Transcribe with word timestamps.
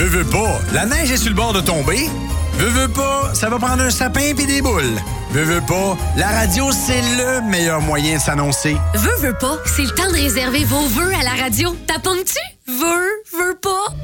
Veux, 0.00 0.06
veux 0.06 0.24
pas, 0.24 0.58
la 0.72 0.86
neige 0.86 1.10
est 1.10 1.18
sur 1.18 1.28
le 1.28 1.34
bord 1.34 1.52
de 1.52 1.60
tomber. 1.60 2.08
Veux, 2.54 2.68
veux 2.68 2.88
pas, 2.88 3.34
ça 3.34 3.50
va 3.50 3.58
prendre 3.58 3.82
un 3.82 3.90
sapin 3.90 4.32
puis 4.34 4.46
des 4.46 4.62
boules. 4.62 4.96
Veux, 5.30 5.42
veux 5.42 5.60
pas, 5.60 5.94
la 6.16 6.28
radio, 6.28 6.70
c'est 6.72 7.02
le 7.18 7.42
meilleur 7.42 7.82
moyen 7.82 8.16
de 8.16 8.22
s'annoncer. 8.22 8.78
Veux, 8.94 9.16
veux 9.28 9.34
pas, 9.34 9.58
c'est 9.66 9.82
le 9.82 9.90
temps 9.90 10.08
de 10.08 10.14
réserver 10.14 10.64
vos 10.64 10.86
vœux 10.86 11.12
à 11.20 11.22
la 11.22 11.42
radio. 11.42 11.76
T'appognes-tu? 11.86 12.40
Veux, 12.66 13.10
veux 13.38 13.54
pas. 13.56 13.94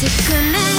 Se 0.00 0.06
connaître, 0.26 0.69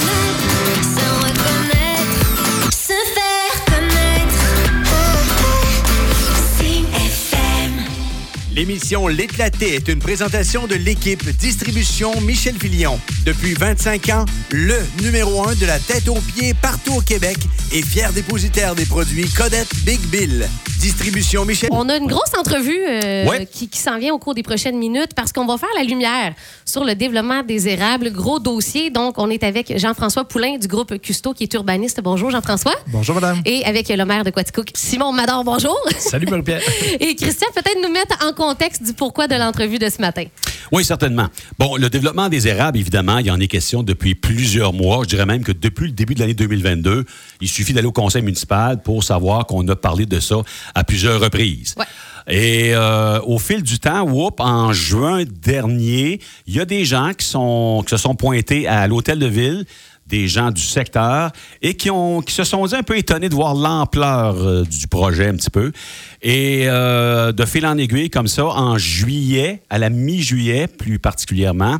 L'émission 8.54 9.08
L'éclaté 9.08 9.76
est 9.76 9.88
une 9.88 9.98
présentation 9.98 10.66
de 10.66 10.74
l'équipe 10.74 11.24
Distribution 11.38 12.20
Michel 12.20 12.54
Filion. 12.56 13.00
Depuis 13.24 13.54
25 13.54 14.08
ans, 14.10 14.24
le 14.50 14.76
numéro 15.02 15.42
un 15.48 15.54
de 15.54 15.64
la 15.64 15.78
tête 15.78 16.06
aux 16.08 16.20
pieds 16.20 16.52
partout 16.52 16.96
au 16.96 17.00
Québec 17.00 17.38
et 17.72 17.80
fier 17.82 18.12
dépositaire 18.12 18.74
des 18.74 18.84
produits 18.84 19.26
Codette 19.30 19.72
Big 19.86 20.00
Bill. 20.10 20.46
Distribution 20.80 21.44
Michel. 21.46 21.70
On 21.72 21.88
a 21.88 21.96
une 21.96 22.08
grosse 22.08 22.34
entrevue 22.36 22.76
euh, 22.86 23.26
Ouais. 23.26 23.46
qui, 23.50 23.68
qui 23.68 23.78
s'en 23.78 23.98
vient 23.98 24.12
au 24.12 24.18
cours 24.18 24.34
des 24.34 24.42
prochaines 24.42 24.76
minutes 24.76 25.14
parce 25.14 25.32
qu'on 25.32 25.46
va 25.46 25.56
faire 25.56 25.68
la 25.76 25.84
lumière 25.84 26.34
sur 26.66 26.84
le 26.84 26.94
développement 26.96 27.42
des 27.44 27.68
érables. 27.68 28.10
Gros 28.10 28.40
dossier. 28.40 28.90
Donc, 28.90 29.14
on 29.16 29.30
est 29.30 29.44
avec 29.44 29.78
Jean-François 29.78 30.24
Poulain 30.24 30.58
du 30.58 30.66
groupe 30.66 30.98
Custo 31.00 31.32
qui 31.32 31.44
est 31.44 31.54
urbaniste. 31.54 32.00
Bonjour, 32.02 32.30
Jean-François. 32.32 32.74
Bonjour, 32.88 33.14
madame. 33.14 33.40
Et 33.46 33.64
avec 33.64 33.88
le 33.88 34.04
maire 34.04 34.24
de 34.24 34.30
Quaticook, 34.30 34.70
Simon 34.74 35.12
Mador, 35.12 35.44
bonjour. 35.44 35.78
Salut, 35.98 36.26
Marie-Pierre. 36.28 36.60
Et 37.00 37.14
Christian, 37.14 37.46
peut-être 37.54 37.78
nous 37.80 37.92
mettre 37.92 38.16
en 38.26 38.32
contexte 38.42 38.82
du 38.82 38.92
pourquoi 38.92 39.28
de 39.28 39.36
l'entrevue 39.36 39.78
de 39.78 39.88
ce 39.88 40.00
matin. 40.00 40.24
Oui, 40.72 40.84
certainement. 40.84 41.28
Bon, 41.60 41.76
le 41.76 41.88
développement 41.88 42.28
des 42.28 42.48
érables, 42.48 42.76
évidemment, 42.76 43.18
il 43.18 43.26
y 43.26 43.30
en 43.30 43.38
est 43.38 43.46
question 43.46 43.84
depuis 43.84 44.16
plusieurs 44.16 44.72
mois. 44.72 45.04
Je 45.04 45.10
dirais 45.10 45.26
même 45.26 45.44
que 45.44 45.52
depuis 45.52 45.86
le 45.86 45.92
début 45.92 46.14
de 46.14 46.20
l'année 46.20 46.34
2022, 46.34 47.04
il 47.40 47.48
suffit 47.48 47.72
d'aller 47.72 47.86
au 47.86 47.92
conseil 47.92 48.22
municipal 48.22 48.82
pour 48.82 49.04
savoir 49.04 49.46
qu'on 49.46 49.66
a 49.68 49.76
parlé 49.76 50.06
de 50.06 50.18
ça 50.18 50.36
à 50.74 50.82
plusieurs 50.82 51.20
reprises. 51.20 51.76
Ouais. 51.78 51.84
Et 52.28 52.74
euh, 52.74 53.20
au 53.22 53.38
fil 53.38 53.62
du 53.62 53.78
temps, 53.78 54.02
whoop, 54.02 54.40
en 54.40 54.72
juin 54.72 55.24
dernier, 55.24 56.20
il 56.46 56.56
y 56.56 56.60
a 56.60 56.64
des 56.64 56.84
gens 56.84 57.12
qui, 57.16 57.26
sont, 57.26 57.82
qui 57.86 57.90
se 57.90 57.96
sont 57.96 58.14
pointés 58.14 58.66
à 58.66 58.86
l'hôtel 58.86 59.18
de 59.18 59.26
ville, 59.26 59.64
des 60.12 60.28
gens 60.28 60.50
du 60.50 60.60
secteur, 60.60 61.30
et 61.62 61.74
qui, 61.74 61.90
ont, 61.90 62.20
qui 62.20 62.34
se 62.34 62.44
sont 62.44 62.66
dit 62.66 62.74
un 62.74 62.82
peu 62.82 62.98
étonnés 62.98 63.30
de 63.30 63.34
voir 63.34 63.54
l'ampleur 63.54 64.36
euh, 64.36 64.62
du 64.62 64.86
projet 64.86 65.28
un 65.28 65.36
petit 65.36 65.48
peu. 65.48 65.72
Et 66.20 66.64
euh, 66.66 67.32
de 67.32 67.44
fil 67.46 67.66
en 67.66 67.78
aiguille, 67.78 68.10
comme 68.10 68.28
ça, 68.28 68.44
en 68.44 68.76
juillet, 68.76 69.62
à 69.70 69.78
la 69.78 69.88
mi-juillet 69.88 70.66
plus 70.66 70.98
particulièrement, 70.98 71.78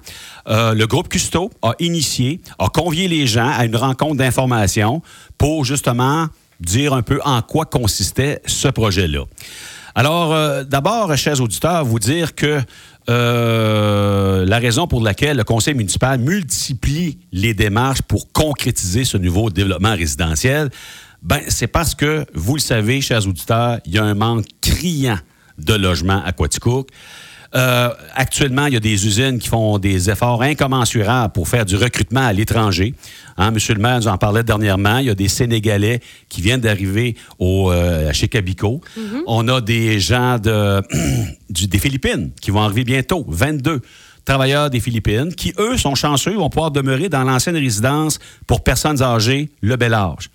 euh, 0.49 0.73
le 0.73 0.87
groupe 0.87 1.11
Custo 1.11 1.51
a 1.61 1.75
initié, 1.79 2.41
a 2.59 2.69
convié 2.69 3.07
les 3.07 3.27
gens 3.27 3.51
à 3.51 3.67
une 3.67 3.77
rencontre 3.77 4.17
d'information 4.17 5.03
pour 5.37 5.67
justement 5.67 6.27
dire 6.59 6.95
un 6.95 7.03
peu 7.03 7.21
en 7.27 7.43
quoi 7.43 7.67
consistait 7.67 8.41
ce 8.47 8.69
projet-là. 8.69 9.25
Alors, 9.95 10.65
d'abord, 10.65 11.15
chers 11.19 11.39
auditeurs, 11.43 11.85
vous 11.85 11.99
dire 11.99 12.35
que 12.35 12.63
euh, 13.08 14.45
la 14.47 14.58
raison 14.58 14.86
pour 14.86 15.03
laquelle 15.03 15.36
le 15.36 15.45
conseil 15.45 15.75
municipal 15.75 16.19
multiplie 16.20 17.19
les 17.33 17.55
démarches 17.55 18.03
pour 18.03 18.33
concrétiser 18.33 19.05
ce 19.05 19.17
nouveau 19.17 19.50
développement 19.50 19.95
résidentiel, 19.95 20.70
ben, 21.23 21.41
c'est 21.48 21.67
parce 21.67 21.95
que, 21.95 22.27
vous 22.34 22.55
le 22.55 22.61
savez, 22.61 23.00
chers 23.00 23.27
auditeurs, 23.27 23.78
il 23.86 23.95
y 23.95 23.98
a 23.98 24.05
un 24.05 24.14
manque 24.14 24.47
criant 24.61 25.19
de 25.58 25.75
logements 25.75 26.23
à 26.25 26.33
Quaticook. 26.33 26.89
Euh, 27.55 27.91
actuellement, 28.14 28.64
il 28.67 28.72
y 28.75 28.77
a 28.77 28.81
des 28.81 29.06
usines 29.06 29.39
qui 29.39 29.48
font 29.48 29.78
des 29.78 30.08
efforts 30.08 30.42
incommensurables 30.42 31.33
pour 31.33 31.47
faire 31.48 31.67
du 31.67 31.77
recrutement 31.77 32.25
à 32.27 32.33
l'étranger. 32.33 32.95
Hein, 33.36 33.50
Monsieur 33.50 33.75
le 33.75 33.81
maire 33.81 33.98
nous 33.98 34.08
en 34.08 34.17
parlait 34.17 34.42
dernièrement. 34.42 34.98
Il 34.98 35.06
y 35.06 35.11
a 35.11 35.14
des 35.14 35.28
Sénégalais 35.28 36.00
qui 36.30 36.41
viennent 36.41 36.61
d'arriver 36.62 37.14
au, 37.39 37.70
euh, 37.70 38.11
chez 38.14 38.28
Cabico. 38.28 38.80
On 39.27 39.46
a 39.48 39.61
des 39.61 40.01
gens 40.01 40.39
de, 40.39 40.83
du- 41.51 41.67
des 41.67 41.79
Philippines 41.79 42.30
qui 42.41 42.51
vont 42.51 42.62
arriver 42.62 42.85
bientôt, 42.85 43.24
22 43.29 43.80
travailleurs 44.24 44.70
des 44.70 44.80
Philippines, 44.80 45.35
qui, 45.35 45.52
eux, 45.58 45.77
sont 45.77 45.95
chanceux, 45.96 46.35
vont 46.35 46.48
pouvoir 46.48 46.70
demeurer 46.70 47.08
dans 47.08 47.24
l'ancienne 47.24 47.57
résidence 47.57 48.18
pour 48.46 48.62
personnes 48.62 49.02
âgées, 49.02 49.51
le 49.61 49.77
bel 49.77 49.92
âge. 49.95 50.30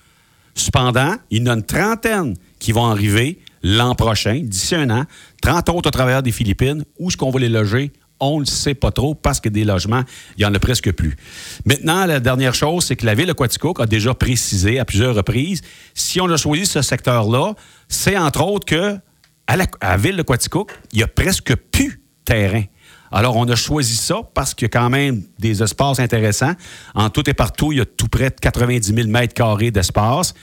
Cependant, 0.56 1.16
il 1.31 1.39
y 1.44 1.50
en 1.50 1.53
a 1.53 1.56
une 1.56 1.63
trentaine 1.63 2.33
qui 2.59 2.72
vont 2.73 2.85
arriver 2.88 3.39
l'an 3.67 3.95
prochain, 3.95 4.41
d'ici 4.44 4.75
un 4.75 4.89
an. 4.89 5.03
30 5.41 5.69
autres 5.69 5.91
travailleurs 5.91 6.23
des 6.23 6.31
Philippines. 6.31 6.85
Où 7.00 7.09
est-ce 7.09 7.17
qu'on 7.17 7.31
va 7.31 7.39
les 7.39 7.50
loger? 7.50 7.91
On 8.19 8.39
ne 8.39 8.45
sait 8.45 8.73
pas 8.73 8.91
trop 8.91 9.13
parce 9.13 9.39
que 9.39 9.50
des 9.50 9.63
logements, 9.63 10.03
il 10.38 10.39
n'y 10.39 10.45
en 10.45 10.53
a 10.53 10.59
presque 10.59 10.91
plus. 10.94 11.16
Maintenant, 11.66 12.06
la 12.06 12.19
dernière 12.19 12.56
chose, 12.56 12.85
c'est 12.85 12.95
que 12.95 13.06
la 13.06 13.13
Ville 13.13 13.27
de 13.27 13.33
Quaticook 13.33 13.79
a 13.79 13.85
déjà 13.85 14.13
précisé 14.13 14.79
à 14.79 14.85
plusieurs 14.85 15.13
reprises, 15.13 15.61
si 15.94 16.19
on 16.19 16.29
a 16.29 16.38
choisi 16.38 16.66
ce 16.66 16.81
secteur-là, 16.81 17.53
c'est 17.89 18.17
entre 18.17 18.44
autres 18.44 18.66
que 18.66 18.97
à 19.45 19.56
la, 19.56 19.97
Ville 19.97 20.17
de 20.17 20.23
Quaticook, 20.23 20.72
il 20.94 20.97
n'y 20.97 21.03
a 21.03 21.07
presque 21.07 21.56
plus 21.56 22.01
terrain. 22.25 22.63
Alors, 23.11 23.38
on 23.38 23.47
a 23.47 23.56
choisi 23.56 23.95
ça 23.95 24.22
parce 24.33 24.53
qu'il 24.53 24.66
y 24.66 24.72
a 24.72 24.79
quand 24.79 24.89
même 24.89 25.23
des 25.39 25.61
espaces 25.61 26.00
intéressants. 26.00 26.53
En 26.95 27.09
tout 27.09 27.29
et 27.29 27.33
partout, 27.33 27.72
il 27.72 27.77
y 27.77 27.81
a 27.81 27.85
tout 27.85 28.07
près 28.07 28.29
de 28.29 28.35
90 28.41 28.94
000 28.94 29.07
mètres 29.07 29.33
carrés 29.33 29.72
d'espace. 29.72 30.33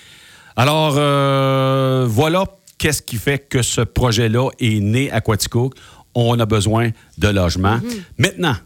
Alors, 0.56 0.94
euh, 0.96 2.06
voilà 2.08 2.44
qu'est-ce 2.84 3.00
qui 3.00 3.16
fait 3.16 3.38
que 3.38 3.62
ce 3.62 3.80
projet-là 3.80 4.50
est 4.60 4.78
né 4.78 5.10
à 5.10 5.22
Quaticook? 5.22 5.72
On 6.14 6.38
a 6.38 6.44
besoin 6.44 6.90
de 7.16 7.28
logements. 7.28 7.80
Maintenant, 8.18 8.56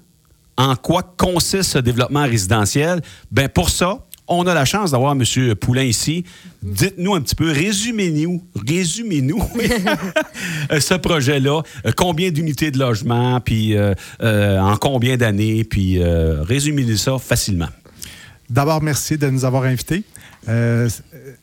en 0.57 0.75
quoi 0.75 1.15
consiste 1.17 1.71
ce 1.71 1.79
développement 1.79 2.25
résidentiel? 2.25 3.01
Ben 3.31 3.49
pour 3.49 3.71
ça, 3.71 4.01
on 4.27 4.45
a 4.49 4.55
la 4.55 4.65
chance 4.65 4.91
d'avoir 4.91 5.13
M. 5.13 5.55
Poulain 5.55 5.85
ici. 5.85 6.25
Dites-nous 6.65 7.15
un 7.15 7.21
petit 7.21 7.37
peu, 7.37 7.53
résumez-nous, 7.53 8.43
résumez-nous 8.67 9.41
ce 10.81 10.95
projet-là. 10.95 11.63
Euh, 11.87 11.93
Combien 11.97 12.33
d'unités 12.33 12.73
de 12.73 12.79
logement, 12.81 13.39
puis 13.41 13.77
euh, 13.77 13.95
euh, 14.21 14.59
en 14.59 14.77
combien 14.77 15.17
d'années, 15.17 15.63
puis 15.63 16.03
euh, 16.03 16.43
résumez-nous 16.43 16.97
ça 16.97 17.19
facilement. 17.19 17.69
D'abord, 18.51 18.83
merci 18.83 19.19
de 19.19 19.29
nous 19.29 19.45
avoir 19.45 19.65
invités. 19.65 20.05
Euh, 20.49 20.89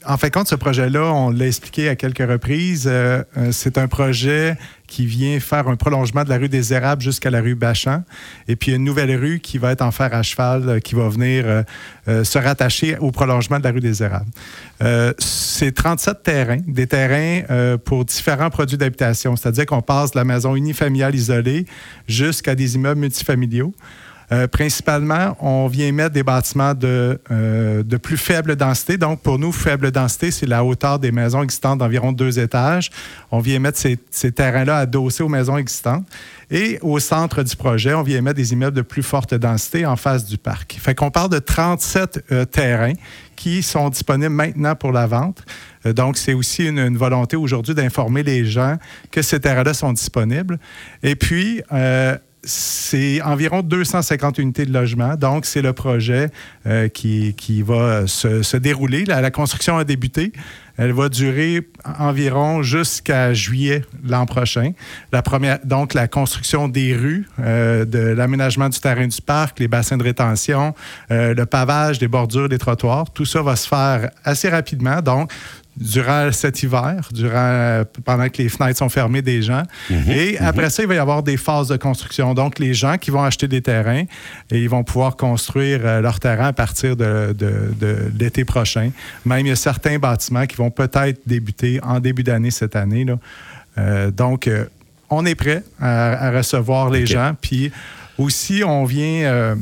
en 0.07 0.17
fin 0.17 0.27
de 0.27 0.33
compte, 0.33 0.47
ce 0.47 0.55
projet-là, 0.55 1.13
on 1.13 1.29
l'a 1.29 1.45
expliqué 1.45 1.87
à 1.87 1.95
quelques 1.95 2.27
reprises, 2.27 2.85
euh, 2.87 3.23
euh, 3.37 3.51
c'est 3.51 3.77
un 3.77 3.87
projet 3.87 4.57
qui 4.87 5.05
vient 5.05 5.39
faire 5.39 5.67
un 5.67 5.75
prolongement 5.75 6.23
de 6.23 6.29
la 6.29 6.37
rue 6.37 6.49
des 6.49 6.73
Érables 6.73 7.03
jusqu'à 7.03 7.29
la 7.29 7.41
rue 7.41 7.53
Bachan. 7.53 8.03
Et 8.47 8.55
puis, 8.55 8.73
une 8.73 8.83
nouvelle 8.83 9.15
rue 9.15 9.39
qui 9.39 9.59
va 9.59 9.71
être 9.71 9.83
en 9.83 9.91
fer 9.91 10.13
à 10.13 10.23
cheval, 10.23 10.81
qui 10.81 10.95
va 10.95 11.09
venir 11.09 11.63
se 12.07 12.37
rattacher 12.37 12.95
au 12.99 13.09
prolongement 13.09 13.57
de 13.57 13.63
la 13.63 13.71
rue 13.71 13.79
des 13.79 14.03
Érables. 14.03 14.29
C'est 15.17 15.73
37 15.73 16.21
terrains, 16.21 16.61
des 16.67 16.85
terrains 16.85 17.77
pour 17.83 18.05
différents 18.05 18.51
produits 18.51 18.77
d'habitation. 18.77 19.35
C'est-à-dire 19.35 19.65
qu'on 19.65 19.81
passe 19.81 20.11
de 20.11 20.19
la 20.19 20.23
maison 20.23 20.55
unifamiliale 20.55 21.15
isolée 21.15 21.65
jusqu'à 22.07 22.53
des 22.53 22.75
immeubles 22.75 23.01
multifamiliaux. 23.01 23.73
Euh, 24.31 24.47
principalement, 24.47 25.37
on 25.39 25.67
vient 25.67 25.91
mettre 25.91 26.13
des 26.13 26.23
bâtiments 26.23 26.73
de, 26.73 27.19
euh, 27.31 27.83
de 27.83 27.97
plus 27.97 28.17
faible 28.17 28.55
densité. 28.55 28.97
Donc, 28.97 29.21
pour 29.21 29.37
nous, 29.37 29.51
faible 29.51 29.91
densité, 29.91 30.31
c'est 30.31 30.47
la 30.47 30.63
hauteur 30.63 30.97
des 30.99 31.11
maisons 31.11 31.43
existantes 31.43 31.79
d'environ 31.79 32.11
deux 32.11 32.39
étages. 32.39 32.89
On 33.31 33.39
vient 33.39 33.59
mettre 33.59 33.77
ces, 33.77 34.31
terrains-là 34.31 34.77
adossés 34.77 35.23
aux 35.23 35.29
maisons 35.29 35.57
existantes. 35.57 36.05
Et 36.49 36.79
au 36.81 36.99
centre 36.99 37.43
du 37.43 37.55
projet, 37.55 37.93
on 37.93 38.03
vient 38.03 38.21
mettre 38.21 38.37
des 38.37 38.53
immeubles 38.53 38.77
de 38.77 38.81
plus 38.81 39.03
forte 39.03 39.33
densité 39.33 39.85
en 39.85 39.95
face 39.95 40.25
du 40.25 40.37
parc. 40.37 40.77
Fait 40.79 40.95
qu'on 40.95 41.11
parle 41.11 41.29
de 41.29 41.39
37 41.39 42.25
euh, 42.31 42.45
terrains 42.45 42.93
qui 43.35 43.61
sont 43.61 43.89
disponibles 43.89 44.33
maintenant 44.33 44.75
pour 44.75 44.91
la 44.91 45.07
vente. 45.07 45.43
Donc, 45.85 46.17
c'est 46.17 46.33
aussi 46.33 46.67
une, 46.67 46.97
volonté 46.97 47.35
aujourd'hui 47.35 47.75
d'informer 47.75 48.23
les 48.23 48.45
gens 48.45 48.77
que 49.11 49.21
ces 49.21 49.39
terrains-là 49.39 49.73
sont 49.73 49.91
disponibles. 49.91 50.57
Et 51.03 51.15
puis, 51.15 51.61
c'est 52.45 53.21
environ 53.23 53.61
250 53.61 54.37
unités 54.37 54.65
de 54.65 54.73
logement. 54.73 55.15
Donc, 55.15 55.45
c'est 55.45 55.61
le 55.61 55.73
projet 55.73 56.29
euh, 56.67 56.87
qui, 56.87 57.61
va 57.63 58.07
se, 58.07 58.57
dérouler. 58.57 59.03
La, 59.05 59.31
construction 59.31 59.77
a 59.77 59.83
débuté. 59.83 60.31
Elle 60.77 60.91
va 60.91 61.09
durer 61.09 61.67
environ 61.99 62.61
jusqu'à 62.61 63.33
juillet 63.33 63.83
l'an 64.03 64.25
prochain. 64.25 64.73
Donc, 65.63 65.93
la 65.93 66.07
construction 66.07 66.67
des 66.67 66.95
rues, 66.95 67.25
euh, 67.39 67.85
de 67.85 67.99
l'aménagement 67.99 68.69
du 68.69 68.79
terrain 68.79 69.07
du 69.07 69.21
parc, 69.21 69.59
les 69.59 69.67
bassins 69.67 69.97
de 69.97 70.03
rétention, 70.03 70.75
euh, 71.11 71.33
le 71.33 71.45
pavage 71.45 71.99
des 71.99 72.07
bordures 72.07 72.49
des 72.49 72.57
trottoirs, 72.57 73.09
tout 73.11 73.25
ça 73.25 73.41
va 73.41 73.55
se 73.55 73.67
faire 73.67 74.11
assez 74.23 74.49
rapidement. 74.49 75.01
Donc, 75.01 75.31
durant 75.77 76.31
cet 76.31 76.63
hiver, 76.63 77.09
durant, 77.11 77.83
pendant 78.05 78.29
que 78.29 78.41
les 78.41 78.49
fenêtres 78.49 78.79
sont 78.79 78.89
fermées 78.89 79.21
des 79.21 79.41
gens. 79.41 79.63
Et 80.09 80.37
après 80.39 80.69
ça, 80.69 80.83
il 80.83 80.87
va 80.87 80.95
y 80.95 80.97
avoir 80.97 81.21
des 81.23 81.37
phases 81.37 81.67
de 81.67 81.77
construction. 81.77 82.33
Donc, 82.33 82.59
les 82.59 82.73
gens 82.73 82.97
qui 82.97 83.11
vont 83.11 83.23
acheter 83.23 83.47
des 83.47 83.61
terrains, 83.61 84.03
et 84.51 84.59
ils 84.61 84.69
vont 84.69 84.83
pouvoir 84.83 85.15
construire 85.17 85.81
euh, 85.83 86.01
leur 86.01 86.19
terrain 86.19 86.47
à 86.47 86.53
partir 86.53 86.95
de, 86.95 87.33
de- 87.37 87.73
de 87.79 87.97
l'été 88.17 88.45
prochain. 88.45 88.91
Même, 89.25 89.45
il 89.45 89.49
y 89.49 89.51
a 89.51 89.55
certains 89.55 89.99
bâtiments 89.99 90.45
qui 90.45 90.55
vont 90.55 90.71
peut-être 90.71 91.19
débuter 91.25 91.79
en 91.83 91.99
début 91.99 92.23
d'année 92.23 92.51
cette 92.51 92.75
année. 92.75 93.03
là. 93.03 93.17
Euh, 93.77 94.11
donc, 94.11 94.47
euh, 94.47 94.65
on 95.09 95.25
est 95.25 95.35
prêt 95.35 95.63
à, 95.79 96.27
à 96.27 96.31
recevoir 96.31 96.89
les 96.89 97.05
gens. 97.05 97.33
Puis 97.41 97.71
aussi, 98.17 98.63
on 98.65 98.85
vient... 98.85 99.25
euh, 99.25 99.55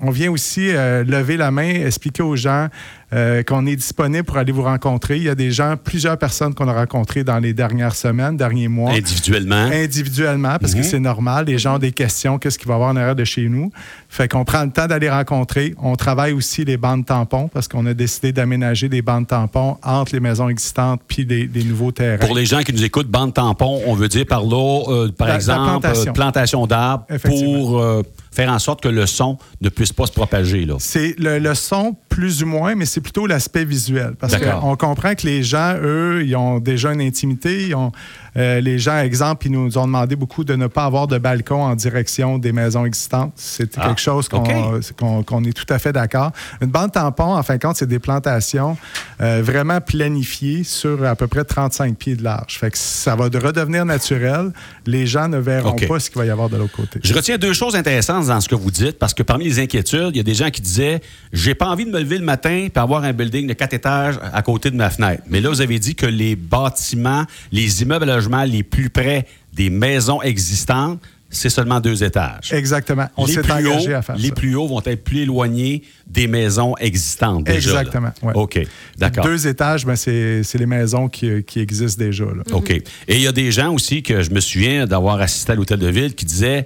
on 0.00 0.10
vient 0.12 0.30
aussi 0.30 0.70
euh, 0.70 1.02
lever 1.02 1.36
la 1.36 1.50
main, 1.50 1.68
expliquer 1.68 2.22
aux 2.22 2.36
gens 2.36 2.68
euh, 3.14 3.42
qu'on 3.42 3.64
est 3.66 3.76
disponible 3.76 4.24
pour 4.24 4.36
aller 4.36 4.52
vous 4.52 4.62
rencontrer. 4.64 5.16
Il 5.16 5.22
y 5.22 5.28
a 5.30 5.34
des 5.34 5.50
gens, 5.50 5.76
plusieurs 5.82 6.18
personnes 6.18 6.54
qu'on 6.54 6.68
a 6.68 6.74
rencontrées 6.74 7.24
dans 7.24 7.38
les 7.38 7.54
dernières 7.54 7.94
semaines, 7.94 8.36
derniers 8.36 8.68
mois. 8.68 8.92
Individuellement. 8.92 9.68
Individuellement, 9.72 10.58
parce 10.60 10.74
Mhm. 10.74 10.80
que 10.80 10.86
c'est 10.86 11.00
normal. 11.00 11.46
Les 11.46 11.56
gens 11.58 11.76
ont 11.76 11.78
des 11.78 11.92
questions, 11.92 12.38
qu'est-ce 12.38 12.58
qu'il 12.58 12.68
va 12.68 12.74
y 12.74 12.76
avoir 12.76 12.90
en 12.90 12.96
arrière 12.96 13.16
de 13.16 13.24
chez 13.24 13.48
nous. 13.48 13.70
Fait 14.10 14.28
qu'on 14.28 14.44
prend 14.44 14.62
le 14.64 14.70
temps 14.70 14.86
d'aller 14.86 15.08
rencontrer. 15.08 15.74
On 15.82 15.96
travaille 15.96 16.32
aussi 16.32 16.64
les 16.64 16.76
bandes 16.76 17.06
tampons 17.06 17.48
parce 17.48 17.66
qu'on 17.66 17.86
a 17.86 17.94
décidé 17.94 18.32
d'aménager 18.32 18.88
des 18.88 19.00
bandes 19.02 19.26
tampons 19.26 19.78
entre 19.82 20.12
les 20.12 20.20
maisons 20.20 20.48
existantes 20.50 21.00
puis 21.08 21.24
des, 21.24 21.46
des 21.46 21.64
nouveaux 21.64 21.92
terrains. 21.92 22.18
Pour 22.26 22.36
les 22.36 22.44
gens 22.46 22.60
qui 22.60 22.72
nous 22.74 22.84
écoutent, 22.84 23.08
bande 23.08 23.32
tampon, 23.32 23.80
on 23.86 23.94
veut 23.94 24.08
dire 24.08 24.26
par 24.26 24.42
là, 24.44 24.82
euh, 24.88 25.08
par 25.12 25.28
La- 25.28 25.32
la 25.34 25.36
exemple, 25.38 25.64
plantation. 25.80 26.10
euh, 26.10 26.12
plantation 26.14 26.66
d'arbres 26.66 27.04
Effectivement. 27.08 27.58
pour 27.58 27.80
faire 28.30 28.50
en 28.50 28.58
sorte 28.58 28.82
que 28.82 28.88
le 28.88 29.06
son 29.06 29.38
ne 29.60 29.68
puisse 29.68 29.92
pas 29.92 30.06
se 30.06 30.12
propager. 30.12 30.66
C'est 30.78 31.14
le, 31.18 31.38
le 31.38 31.54
son, 31.54 31.96
plus 32.08 32.42
ou 32.42 32.46
moins, 32.46 32.74
mais 32.74 32.86
c'est 32.86 33.00
plutôt 33.00 33.26
l'aspect 33.26 33.64
visuel. 33.64 34.14
Parce 34.18 34.36
qu'on 34.36 34.76
comprend 34.76 35.14
que 35.14 35.26
les 35.26 35.42
gens, 35.42 35.76
eux, 35.82 36.22
ils 36.24 36.36
ont 36.36 36.58
déjà 36.58 36.92
une 36.92 37.00
intimité. 37.00 37.68
Ils 37.68 37.74
ont, 37.74 37.92
euh, 38.38 38.60
les 38.60 38.78
gens, 38.78 38.98
exemple, 39.00 39.46
ils 39.46 39.52
nous 39.52 39.76
ont 39.78 39.86
demandé 39.86 40.16
beaucoup 40.16 40.44
de 40.44 40.54
ne 40.54 40.66
pas 40.68 40.84
avoir 40.84 41.06
de 41.06 41.18
balcon 41.18 41.62
en 41.62 41.74
direction 41.74 42.38
des 42.38 42.52
maisons 42.52 42.84
existantes. 42.86 43.32
C'est 43.36 43.76
Ah, 43.76 43.88
quelque 43.88 44.00
chose 44.00 44.28
qu'on 44.28 44.38
OK. 44.38 44.94
qu'on- 44.96 45.22
qu'on 45.24 45.44
est 45.44 45.52
tout 45.52 45.66
à 45.72 45.78
fait 45.78 45.92
d'accord. 45.92 46.30
Une 46.60 46.70
bande 46.70 46.92
tampon, 46.92 47.34
en 47.36 47.42
fin 47.42 47.56
de 47.56 47.60
compte, 47.62 47.76
c'est 47.76 47.86
des 47.88 47.98
plantations 47.98 48.76
euh, 49.20 49.42
vraiment 49.44 49.80
planifiées 49.80 50.62
sur 50.64 51.04
à 51.04 51.16
peu 51.16 51.26
près 51.26 51.44
35 51.44 51.96
pieds 51.96 52.14
de 52.16 52.22
large. 52.22 52.58
Fait 52.58 52.70
que 52.70 52.78
ça 52.78 53.16
va 53.16 53.28
de 53.28 53.38
redevenir 53.38 53.84
naturel. 53.84 54.52
Les 54.86 55.06
gens 55.06 55.28
ne 55.28 55.38
verront 55.38 55.70
OK. 55.70 55.88
pas 55.88 55.98
ce 56.00 56.08
qu'il 56.10 56.18
va 56.18 56.26
y 56.26 56.30
avoir 56.30 56.48
de 56.48 56.56
l'autre 56.56 56.76
côté. 56.76 57.00
Je 57.02 57.12
retiens 57.14 57.36
deux 57.38 57.52
choses 57.52 57.74
intéressantes 57.74 58.26
dans 58.26 58.40
ce 58.40 58.48
que 58.48 58.54
vous 58.54 58.70
dites, 58.70 58.98
parce 58.98 59.14
que 59.14 59.22
parmi 59.22 59.44
les 59.44 59.58
inquiétudes, 59.60 60.10
il 60.12 60.16
y 60.18 60.20
a 60.20 60.24
des 60.24 60.34
gens 60.34 60.50
qui 60.50 60.62
disaient 60.62 61.00
J'ai 61.32 61.54
pas 61.54 61.66
envie 61.66 61.84
de 61.84 61.90
me 61.90 61.98
lever 62.00 62.18
le 62.18 62.24
matin 62.24 62.50
et 62.50 62.72
avoir 62.76 63.02
un 63.04 63.12
building 63.12 63.46
de 63.48 63.52
quatre 63.52 63.74
étages 63.74 64.18
à 64.32 64.40
côté 64.42 64.70
de 64.70 64.76
ma 64.76 64.88
fenêtre. 64.90 65.22
Mais 65.28 65.40
là, 65.40 65.48
vous 65.50 65.60
avez 65.60 65.78
dit 65.78 65.94
que 65.94 66.06
les 66.06 66.36
bâtiments, 66.36 67.24
les 67.52 67.82
immeubles 67.82 68.08
à 68.08 68.14
les 68.44 68.62
plus 68.62 68.90
près 68.90 69.26
des 69.52 69.70
maisons 69.70 70.22
existantes, 70.22 71.00
c'est 71.30 71.50
seulement 71.50 71.78
deux 71.80 72.02
étages. 72.02 72.52
Exactement. 72.54 73.06
On 73.18 73.26
les 73.26 73.34
s'est 73.34 73.42
plus 73.42 73.52
engagé 73.52 73.92
hauts, 73.92 73.96
à 73.98 74.02
faire 74.02 74.16
Les 74.16 74.28
ça. 74.28 74.34
plus 74.34 74.54
hauts 74.54 74.66
vont 74.66 74.80
être 74.86 75.04
plus 75.04 75.18
éloignés 75.20 75.82
des 76.06 76.26
maisons 76.26 76.74
existantes. 76.78 77.44
Déjà. 77.44 77.56
Exactement, 77.82 78.12
ouais. 78.22 78.32
OK. 78.34 78.60
D'accord. 78.96 79.24
Deux 79.24 79.46
étages, 79.46 79.84
ben, 79.84 79.94
c'est 79.94 80.42
c'est 80.42 80.56
les 80.56 80.64
maisons 80.66 81.08
qui, 81.08 81.42
qui 81.44 81.60
existent 81.60 82.02
déjà. 82.02 82.24
là. 82.24 82.42
OK. 82.52 82.70
Et 82.70 82.82
il 83.08 83.20
y 83.20 83.26
a 83.26 83.32
des 83.32 83.52
gens 83.52 83.74
aussi 83.74 84.02
que 84.02 84.22
je 84.22 84.30
me 84.30 84.40
souviens 84.40 84.86
d'avoir 84.86 85.20
assisté 85.20 85.52
à 85.52 85.54
l'hôtel 85.54 85.78
de 85.80 85.88
ville 85.88 86.14
qui 86.14 86.24
disaient 86.24 86.64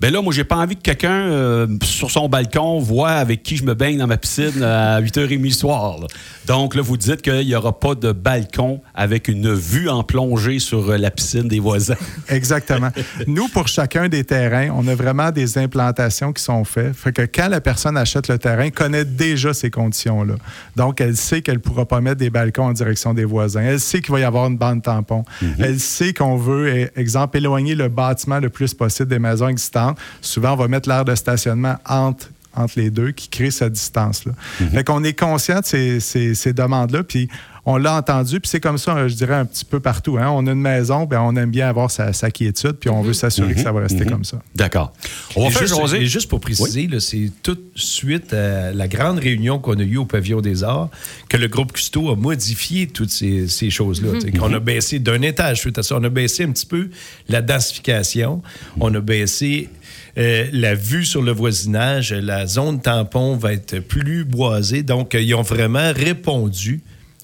ben 0.00 0.12
là, 0.12 0.22
moi, 0.22 0.32
j'ai 0.32 0.44
pas 0.44 0.56
envie 0.56 0.76
que 0.76 0.82
quelqu'un 0.82 1.10
euh, 1.10 1.66
sur 1.82 2.10
son 2.10 2.28
balcon 2.28 2.78
voit 2.78 3.10
avec 3.10 3.42
qui 3.42 3.56
je 3.56 3.64
me 3.64 3.74
baigne 3.74 3.98
dans 3.98 4.06
ma 4.06 4.16
piscine 4.16 4.62
à 4.62 5.00
8h30 5.02 5.42
le 5.42 5.50
soir. 5.50 5.98
là. 6.00 6.06
Donc 6.46 6.76
là, 6.76 6.82
vous 6.82 6.96
dites 6.96 7.20
qu'il 7.20 7.44
n'y 7.46 7.54
aura 7.56 7.78
pas 7.78 7.96
de 7.96 8.12
balcon 8.12 8.80
avec 8.94 9.26
une 9.26 9.52
vue 9.52 9.88
en 9.88 10.04
plongée 10.04 10.60
sur 10.60 10.88
euh, 10.90 10.98
la 10.98 11.10
piscine 11.10 11.48
des 11.48 11.58
voisins. 11.58 11.96
Exactement. 12.28 12.90
Nous, 13.26 13.48
pour 13.48 13.66
chacun 13.66 14.08
des 14.08 14.22
terrains, 14.22 14.70
on 14.72 14.86
a 14.86 14.94
vraiment 14.94 15.32
des 15.32 15.58
implantations 15.58 16.32
qui 16.32 16.44
sont 16.44 16.64
faites. 16.64 16.94
Fait 16.94 17.12
que 17.12 17.22
quand 17.22 17.48
la 17.48 17.60
personne 17.60 17.96
achète 17.96 18.28
le 18.28 18.38
terrain, 18.38 18.70
connaît 18.70 19.04
déjà 19.04 19.52
ces 19.52 19.70
conditions-là. 19.70 20.34
Donc, 20.76 21.00
elle 21.00 21.16
sait 21.16 21.42
qu'elle 21.42 21.56
ne 21.56 21.60
pourra 21.60 21.86
pas 21.86 22.00
mettre 22.00 22.18
des 22.18 22.30
balcons 22.30 22.66
en 22.66 22.72
direction 22.72 23.14
des 23.14 23.24
voisins. 23.24 23.62
Elle 23.62 23.80
sait 23.80 24.00
qu'il 24.00 24.12
va 24.12 24.20
y 24.20 24.24
avoir 24.24 24.46
une 24.46 24.58
bande 24.58 24.82
tampon. 24.82 25.24
Elle 25.58 25.80
sait 25.80 26.12
qu'on 26.12 26.36
veut, 26.36 26.68
eh, 26.68 26.90
exemple, 27.00 27.36
éloigner 27.38 27.74
le 27.74 27.88
bâtiment 27.88 28.38
le 28.38 28.48
plus 28.48 28.74
possible 28.74 29.08
des 29.08 29.18
maisons 29.18 29.48
existantes. 29.48 29.87
Souvent, 30.20 30.52
on 30.52 30.56
va 30.56 30.68
mettre 30.68 30.88
l'aire 30.88 31.04
de 31.04 31.14
stationnement 31.14 31.76
entre 31.86 32.28
entre 32.54 32.72
les 32.80 32.90
deux 32.90 33.12
qui 33.12 33.28
crée 33.28 33.52
cette 33.52 33.74
distance-là. 33.74 34.32
Fait 34.72 34.82
qu'on 34.82 35.04
est 35.04 35.16
conscient 35.16 35.60
de 35.60 35.64
ces, 35.64 36.00
ces- 36.00 36.34
ces 36.34 36.52
demandes-là, 36.52 37.04
puis 37.04 37.28
on 37.66 37.76
l'a 37.76 37.94
entendu, 37.96 38.40
puis 38.40 38.48
c'est 38.48 38.60
comme 38.60 38.78
ça, 38.78 39.08
je 39.08 39.14
dirais, 39.14 39.34
un 39.34 39.44
petit 39.44 39.64
peu 39.64 39.80
partout. 39.80 40.16
hein. 40.18 40.28
On 40.30 40.46
a 40.46 40.52
une 40.52 40.60
maison, 40.60 41.04
ben 41.04 41.20
on 41.20 41.36
aime 41.36 41.50
bien 41.50 41.68
avoir 41.68 41.90
sa, 41.90 42.12
sa 42.12 42.30
quiétude, 42.30 42.72
puis 42.80 42.88
on 42.90 43.02
veut 43.02 43.12
s'assurer 43.12 43.54
que 43.54 43.60
ça 43.60 43.72
va 43.72 43.80
rester 43.80 44.04
comme 44.06 44.24
ça. 44.24 44.38
D'accord. 44.54 44.92
On 45.36 45.42
va 45.42 45.48
Et 45.48 45.50
faire 45.50 45.62
juste, 45.62 45.76
jaser. 45.80 45.96
et 45.98 46.06
juste 46.06 46.28
pour 46.28 46.40
préciser, 46.40 46.88
c'est 47.00 47.30
toute 47.42 47.62
suite 47.74 48.32
à 48.32 48.72
la 48.72 48.88
grande 48.88 49.18
réunion 49.18 49.58
qu'on 49.58 49.78
a 49.78 49.82
eue 49.82 49.96
au 49.98 50.04
Pavillon 50.06 50.40
des 50.40 50.64
Arts 50.64 50.88
que 51.28 51.36
le 51.36 51.48
groupe 51.48 51.72
Custo 51.72 52.10
a 52.10 52.16
modifié 52.16 52.86
toutes 52.86 53.10
ces, 53.10 53.48
ces 53.48 53.70
choses-là. 53.70 54.18
Qu'on 54.38 54.52
a 54.54 54.60
baissé 54.60 54.98
d'un 54.98 55.20
étage 55.22 55.58
suite 55.60 55.78
à 55.78 55.82
ça. 55.82 55.96
On 55.96 56.04
a 56.04 56.08
baissé 56.08 56.44
un 56.44 56.52
petit 56.52 56.66
peu 56.66 56.88
la 57.28 57.42
densification. 57.42 58.42
On 58.80 58.94
a 58.94 59.00
baissé 59.00 59.68
euh, 60.16 60.46
la 60.52 60.74
vue 60.74 61.04
sur 61.04 61.22
le 61.22 61.32
voisinage. 61.32 62.12
La 62.12 62.46
zone 62.46 62.80
tampon 62.80 63.36
va 63.36 63.52
être 63.52 63.78
plus 63.80 64.24
boisée. 64.24 64.82
Donc, 64.82 65.14
euh, 65.14 65.20
ils 65.20 65.34
ont 65.34 65.42
vraiment 65.42 65.92
répondu 65.94 66.80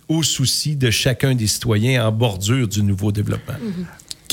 aux 0.08 0.22
soucis 0.22 0.76
de 0.76 0.90
chacun 0.90 1.34
des 1.34 1.46
citoyens 1.46 2.06
en 2.06 2.12
bordure 2.12 2.68
du 2.68 2.82
nouveau 2.82 3.12
développement. 3.12 3.54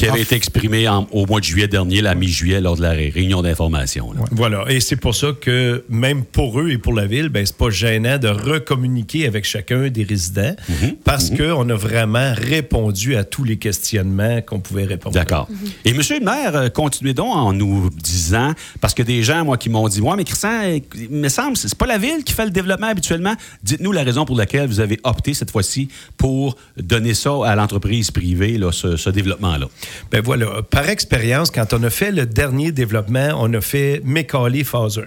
Qui 0.01 0.07
avait 0.07 0.21
été 0.21 0.35
exprimé 0.35 0.87
en- 0.87 1.07
au 1.11 1.25
mois 1.25 1.39
de 1.39 1.45
juillet 1.45 1.67
dernier, 1.67 2.01
la 2.01 2.15
mi-juillet, 2.15 2.59
lors 2.61 2.75
de 2.75 2.81
la 2.81 2.91
ré- 2.91 3.11
réunion 3.13 3.41
d'information. 3.41 4.13
là. 4.13 4.21
Voilà. 4.31 4.65
Et 4.69 4.79
c'est 4.79 4.95
pour 4.95 5.15
ça 5.15 5.27
que 5.39 5.83
même 5.89 6.23
pour 6.23 6.59
eux 6.59 6.69
et 6.71 6.77
pour 6.77 6.93
la 6.93 7.05
ville, 7.05 7.29
ben, 7.29 7.45
c'est 7.45 7.55
pas 7.57 7.69
gênant 7.69 8.17
de 8.17 8.27
recommuniquer 8.27 9.27
avec 9.27 9.45
chacun 9.45 9.89
des 9.89 10.03
résidents 10.03 10.55
Mhm. 10.69 10.95
parce 11.03 11.29
qu'on 11.29 11.69
a 11.69 11.75
vraiment 11.75 12.33
répondu 12.35 13.15
à 13.15 13.23
tous 13.23 13.43
les 13.43 13.57
questionnements 13.57 14.41
qu'on 14.41 14.59
pouvait 14.59 14.85
répondre. 14.85 15.13
D'accord. 15.15 15.47
Et 15.85 15.93
monsieur 15.93 16.19
le 16.19 16.25
maire, 16.25 16.55
euh, 16.55 16.69
continuez 16.69 17.13
donc 17.13 17.35
en 17.35 17.53
nous 17.53 17.89
disant, 17.91 18.53
parce 18.79 18.93
que 18.93 19.03
des 19.03 19.23
gens, 19.23 19.45
moi, 19.45 19.57
qui 19.57 19.69
m'ont 19.69 19.87
dit, 19.87 20.01
ouais, 20.01 20.15
mais 20.17 20.23
Christian, 20.23 20.79
il 20.95 21.09
me 21.09 21.29
semble, 21.29 21.57
c'est 21.57 21.73
pas 21.75 21.85
la 21.87 21.97
ville 21.97 22.23
qui 22.23 22.33
fait 22.33 22.45
le 22.45 22.51
développement 22.51 22.87
habituellement. 22.87 23.33
Dites-nous 23.63 23.91
la 23.91 24.03
raison 24.03 24.25
pour 24.25 24.35
laquelle 24.37 24.67
vous 24.67 24.79
avez 24.79 24.99
opté 25.03 25.33
cette 25.33 25.51
fois-ci 25.51 25.89
pour 26.17 26.55
donner 26.77 27.13
ça 27.13 27.31
à 27.45 27.55
l'entreprise 27.55 28.11
privée, 28.11 28.57
là, 28.57 28.71
ce, 28.71 28.97
ce 28.97 29.09
développement-là. 29.09 29.67
Ben 30.11 30.21
voilà. 30.21 30.61
Par 30.63 30.89
expérience, 30.89 31.51
quand 31.51 31.73
on 31.73 31.83
a 31.83 31.89
fait 31.89 32.11
le 32.11 32.25
dernier 32.25 32.71
développement, 32.71 33.31
on 33.37 33.53
a 33.53 33.61
fait 33.61 34.01
Mécalé 34.03 34.63
phase 34.63 34.99
1. 34.99 35.03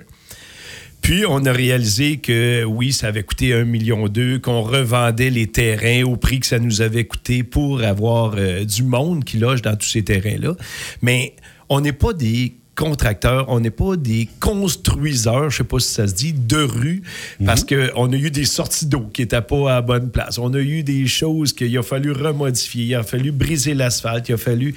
Puis, 1.05 1.27
on 1.29 1.45
a 1.45 1.53
réalisé 1.53 2.17
que 2.17 2.65
oui, 2.65 2.95
ça 2.95 3.09
avait 3.09 3.25
coûté 3.25 3.51
1,2 3.51 3.65
million, 3.65 4.09
qu'on 4.41 4.63
revendait 4.63 5.29
les 5.29 5.47
terrains 5.49 6.03
au 6.05 6.17
prix 6.17 6.41
que 6.41 6.47
ça 6.47 6.59
nous 6.59 6.81
avait 6.81 7.05
coûté 7.05 7.43
pour 7.43 7.83
avoir 7.83 8.37
euh, 8.39 8.65
du 8.65 8.85
monde 8.85 9.23
qui 9.23 9.37
loge 9.37 9.61
dans 9.61 9.77
tous 9.77 9.87
ces 9.87 10.03
terrains-là. 10.03 10.55
Mais 11.03 11.37
on 11.69 11.83
n'est 11.83 11.93
pas 11.93 12.15
des 12.15 12.55
contracteurs, 12.75 13.47
on 13.49 13.61
n'est 13.61 13.71
pas 13.71 13.97
des 13.97 14.29
construiseurs, 14.41 15.50
je 15.50 15.59
sais 15.59 15.65
pas 15.65 15.79
si 15.79 15.93
ça 15.93 16.06
se 16.06 16.15
dit, 16.15 16.32
de 16.32 16.62
rue, 16.62 17.03
parce 17.44 17.65
qu'on 17.65 18.12
a 18.12 18.17
eu 18.17 18.31
des 18.31 18.44
sorties 18.44 18.87
d'eau 18.87 19.08
qui 19.13 19.22
n'étaient 19.22 19.41
pas 19.41 19.72
à 19.72 19.75
la 19.77 19.82
bonne 19.82 20.10
place. 20.10 20.39
On 20.39 20.53
a 20.55 20.60
eu 20.60 20.82
des 20.82 21.06
choses 21.06 21.53
qu'il 21.53 21.77
a 21.77 21.82
fallu 21.82 22.13
remodifier, 22.13 22.84
il 22.84 22.94
a 22.94 23.03
fallu 23.03 23.32
briser 23.32 23.75
l'asphalte, 23.75 24.29
il 24.29 24.34
a 24.34 24.39
fallu... 24.39 24.75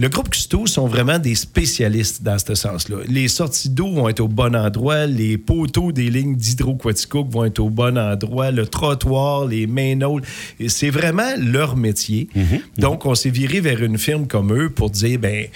Le 0.00 0.08
groupe 0.08 0.30
Custo 0.30 0.66
sont 0.66 0.88
vraiment 0.88 1.18
des 1.18 1.34
spécialistes 1.34 2.22
dans 2.22 2.38
ce 2.38 2.54
sens-là. 2.54 2.96
Les 3.08 3.28
sorties 3.28 3.68
d'eau 3.68 3.92
vont 3.92 4.08
être 4.08 4.20
au 4.20 4.26
bon 4.26 4.56
endroit, 4.56 5.06
les 5.06 5.36
poteaux 5.38 5.92
des 5.92 6.10
lignes 6.10 6.34
d'hydroquaticook 6.34 7.30
vont 7.30 7.44
être 7.44 7.60
au 7.60 7.68
bon 7.68 7.96
endroit, 7.98 8.50
le 8.50 8.66
trottoir, 8.66 9.44
les 9.44 9.66
mainaules. 9.66 10.22
Et 10.58 10.70
C'est 10.70 10.90
vraiment 10.90 11.30
leur 11.38 11.76
métier. 11.76 12.28
Donc, 12.78 13.06
on 13.06 13.14
s'est 13.14 13.30
viré 13.30 13.60
vers 13.60 13.82
une 13.82 13.98
firme 13.98 14.26
comme 14.26 14.52
eux 14.52 14.70
pour 14.70 14.90
dire, 14.90 15.18
ben 15.20 15.46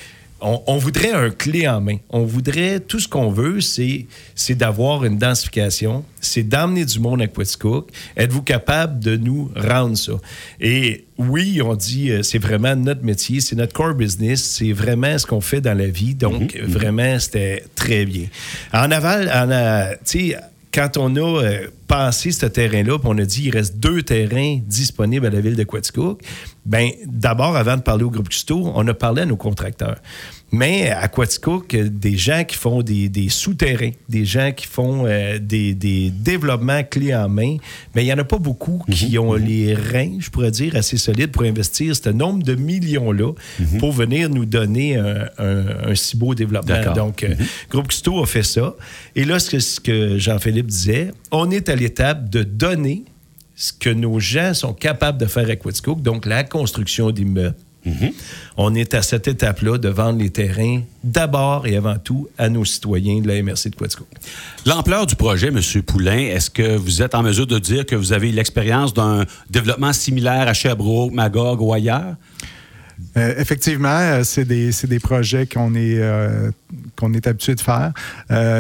on, 0.47 0.63
on 0.67 0.79
voudrait 0.79 1.13
un 1.13 1.31
clé 1.31 1.67
en 1.69 1.81
main. 1.81 1.97
On 2.11 2.25
voudrait, 2.25 2.81
tout 2.81 3.01
ce 3.01 3.09
qu'on 3.09 3.31
veut, 3.31 3.61
c'est, 3.61 4.07
c'est 4.35 4.55
d'avoir 4.55 5.05
une 5.05 5.19
densification, 5.19 6.05
c'est 6.21 6.45
d'amener 6.45 6.85
du 6.85 7.01
monde 7.01 7.21
à 7.21 7.27
Quetzcook. 7.27 7.91
Êtes-vous 8.17 8.43
capable 8.43 9.01
de 9.01 9.17
nous 9.17 9.51
rendre 9.57 9.97
ça? 9.97 10.13
Et 10.61 11.05
oui, 11.19 11.61
on 11.63 11.75
dit, 11.75 12.11
euh, 12.11 12.23
c'est 12.23 12.39
vraiment 12.39 12.77
notre 12.77 13.03
métier, 13.03 13.41
c'est 13.41 13.57
notre 13.57 13.73
core 13.73 13.95
business, 13.95 14.45
c'est 14.45 14.73
vraiment 14.73 15.19
ce 15.19 15.27
qu'on 15.27 15.41
fait 15.41 15.61
dans 15.61 15.77
la 15.77 15.89
vie. 15.89 16.15
Donc, 16.15 16.57
vraiment, 16.63 17.19
c'était 17.19 17.65
très 17.75 18.05
bien. 18.07 18.27
En 18.73 18.91
aval, 18.91 19.29
en, 19.29 19.51
a- 19.51 19.97
tu 19.97 20.31
sais, 20.31 20.37
quand 20.73 20.99
on 20.99 21.17
a 21.17 21.43
euh, 21.43 21.67
passé 21.89 22.33
ce 22.33 22.45
terrain-là, 22.47 22.99
on 23.05 23.17
a 23.17 23.25
dit 23.25 23.45
il 23.47 23.51
reste 23.51 23.79
deux 23.79 24.03
terrains 24.03 24.61
disponibles 24.67 25.25
à 25.27 25.31
la 25.31 25.41
ville 25.41 25.57
de 25.57 25.65
Quaticook, 25.65 26.21
ben 26.67 26.91
d'abord, 27.07 27.57
avant 27.57 27.77
de 27.77 27.83
parler 27.83 28.03
au 28.05 28.11
groupe 28.11 28.29
Custo, 28.29 28.73
on 28.75 28.87
a 28.89 28.93
parlé 28.95 29.23
à 29.23 29.27
nos 29.27 29.37
contracteurs. 29.37 29.97
Mais 30.53 30.91
à 30.91 31.09
Quaticook, 31.09 31.75
des 31.75 32.17
gens 32.17 32.45
qui 32.45 32.57
font 32.57 32.81
des, 32.83 33.09
des 33.09 33.29
souterrains, 33.29 33.91
des 34.09 34.25
gens 34.25 34.53
qui 34.53 34.67
font 34.67 35.05
euh, 35.05 35.39
des, 35.41 35.75
des 35.75 36.11
développements 36.11 36.83
clés 36.85 37.15
en 37.15 37.29
main, 37.29 37.57
mais 37.95 38.03
il 38.03 38.07
n'y 38.07 38.13
en 38.13 38.19
a 38.19 38.25
pas 38.25 38.39
beaucoup 38.39 38.83
qui 38.91 39.19
ont 39.19 39.35
les 39.35 39.75
reins, 39.75 40.19
je 40.21 40.31
pourrais 40.31 40.53
dire, 40.53 40.77
assez 40.77 40.99
solides 40.99 41.33
pour 41.33 41.43
investir 41.43 41.97
ce 41.97 42.11
nombre 42.11 42.43
de 42.45 42.55
millions-là 42.55 43.33
pour 43.81 43.91
venir 43.93 44.29
nous 44.31 44.45
donner 44.45 44.97
un, 44.97 45.29
un- 45.39 45.91
un 45.91 45.95
si 45.97 46.17
beau 46.17 46.35
développement. 46.35 46.75
Donc, 46.95 47.25
euh, 47.25 47.35
Groupe 47.71 47.89
Custo 47.89 48.23
a 48.23 48.27
fait 48.27 48.45
ça. 48.45 48.77
Et 49.17 49.25
là, 49.25 49.39
ce 49.41 49.51
que, 49.51 49.59
ce 49.59 49.81
que 49.81 50.17
Jean-Philippe 50.19 50.67
disait, 50.67 51.11
on 51.33 51.51
est 51.51 51.69
à 51.69 51.75
l'étape 51.75 52.29
de 52.31 52.45
donner 52.45 53.05
ce 53.57 53.73
que 53.73 53.91
nos 53.91 54.21
gens 54.21 54.55
sont 54.55 54.75
capables 54.75 55.19
de 55.19 55.27
faire 55.27 55.49
à 55.49 55.57
Quetzcook, 55.57 56.03
donc 56.03 56.27
la 56.27 56.45
construction 56.45 57.11
d'immeubles 57.11 57.55
On 58.57 58.75
est 58.75 58.95
à 58.95 59.03
cette 59.03 59.29
étape-là 59.29 59.79
de 59.79 59.89
vendre 59.89 60.19
les 60.19 60.31
terrains 60.31 60.83
d'abord 61.05 61.67
et 61.67 61.77
avant 61.77 61.99
tout 61.99 62.29
à 62.39 62.49
nos 62.49 62.65
citoyens 62.65 63.21
de 63.21 63.29
la 63.29 63.43
MRC 63.43 63.71
de 63.71 63.77
Quaticook. 63.77 64.09
L'ampleur 64.65 65.07
du 65.07 65.15
projet, 65.15 65.49
M. 65.49 65.61
Poulain, 65.83 66.19
est-ce 66.19 66.51
que 66.51 66.77
vous 66.77 67.03
êtes 67.03 67.15
en 67.15 67.23
mesure 67.23 67.47
de 67.47 67.59
dire 67.59 67.87
que 67.87 67.95
vous 67.95 68.13
avez 68.13 68.33
l'expérience 68.33 68.93
d'un 68.93 69.25
développement 69.51 69.93
similaire 69.93 70.49
à 70.49 70.55
Sherbrooke, 70.55 71.13
Magog 71.13 71.61
ou 71.61 71.73
ailleurs? 71.73 72.17
Euh, 73.17 73.35
effectivement, 73.39 73.89
euh, 73.89 74.23
c'est 74.25 74.45
des, 74.45 74.71
des 74.85 74.99
projets 74.99 75.47
qu'on 75.47 75.75
est, 75.75 75.99
euh, 75.99 76.51
qu'on 76.97 77.13
est 77.15 77.27
habitué 77.27 77.55
de 77.55 77.61
faire. 77.61 77.93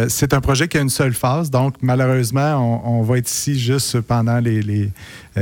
C'est 0.09 0.35
un 0.35 0.41
projet 0.41 0.69
qui 0.69 0.79
a 0.79 0.81
une 0.81 0.91
seule 0.91 1.15
phase, 1.15 1.51
donc 1.51 1.75
malheureusement, 1.83 2.83
on, 2.85 2.99
on 2.99 3.03
va 3.03 3.19
être 3.19 3.29
ici 3.31 3.59
juste 3.59 4.01
pendant 4.03 4.39
les, 4.39 4.63
les, 4.63 4.91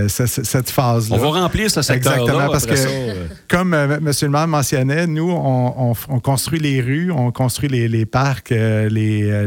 ce- 0.09 0.27
ce- 0.27 0.45
cette 0.45 0.71
phase-là. 0.71 1.17
On 1.17 1.19
va 1.33 1.41
remplir 1.41 1.71
ce 1.71 1.83
secteur-là. 1.83 2.21
Exactement, 2.21 2.51
parce 2.51 2.67
que, 2.67 2.77
ça, 2.77 2.89
comme 3.49 3.75
M. 3.75 4.01
le 4.23 4.29
maire 4.29 4.49
mentionnait, 4.49 5.07
nous, 5.07 5.31
on, 5.31 5.91
on- 5.91 5.95
on 6.09 6.21
construit 6.21 6.59
les 6.61 6.81
rues, 6.81 7.11
on 7.11 7.31
construit 7.33 7.69
les, 7.69 7.89
les 7.89 8.07
parcs, 8.07 8.51
les, 8.51 8.89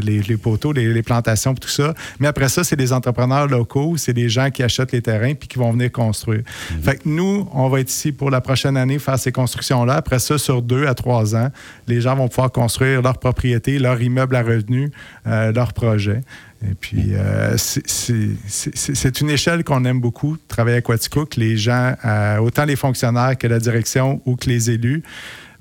les 0.22 0.36
poteaux, 0.36 0.72
les, 0.72 0.92
les 0.92 1.02
plantations, 1.02 1.54
tout 1.54 1.68
ça. 1.68 1.94
Mais 2.20 2.26
après 2.28 2.48
ça, 2.48 2.64
c'est 2.64 2.76
des 2.76 2.92
entrepreneurs 2.92 3.46
locaux, 3.46 3.96
c'est 3.96 4.12
des 4.14 4.28
gens 4.28 4.50
qui 4.50 4.62
achètent 4.62 4.92
les 4.92 5.02
terrains 5.02 5.34
puis 5.34 5.48
qui 5.48 5.58
vont 5.58 5.72
venir 5.72 5.90
construire. 5.90 6.42
Mhm. 6.72 6.82
Fait 6.82 6.96
que 6.96 7.02
nous, 7.08 7.48
on 7.52 7.68
va 7.68 7.80
être 7.80 7.90
ici 7.90 8.12
pour 8.12 8.30
la 8.30 8.40
prochaine 8.40 8.76
année 8.76 8.98
faire 8.98 9.18
ces 9.18 9.32
constructions-là. 9.42 9.94
Après 9.94 10.18
ça, 10.18 10.36
sur 10.38 10.62
deux 10.62 10.86
à 10.86 10.94
trois 10.94 11.34
ans, 11.34 11.50
les 11.86 12.00
gens 12.00 12.14
vont 12.16 12.28
pouvoir 12.28 12.50
construire 12.52 13.02
leur 13.02 13.18
propriété, 13.18 13.78
leur 13.78 14.00
immeuble 14.00 14.34
à 14.36 14.42
revenus, 14.42 14.90
euh, 15.26 15.52
leur 15.52 15.72
projet. 15.72 16.20
Et 16.68 16.74
puis, 16.74 17.10
euh, 17.14 17.56
c'est- 17.56 19.20
une 19.20 19.30
échelle 19.30 19.62
qu'on 19.62 19.84
aime 19.84 20.00
beaucoup, 20.00 20.36
travailler 20.48 20.78
à 20.78 20.80
Quaticook. 20.82 21.36
Les 21.36 21.56
gens, 21.56 21.94
euh, 22.04 22.38
autant 22.38 22.64
les 22.64 22.76
fonctionnaires 22.76 23.36
que 23.38 23.46
la 23.46 23.60
direction 23.60 24.20
ou 24.26 24.34
que 24.36 24.48
les 24.48 24.70
élus, 24.70 25.02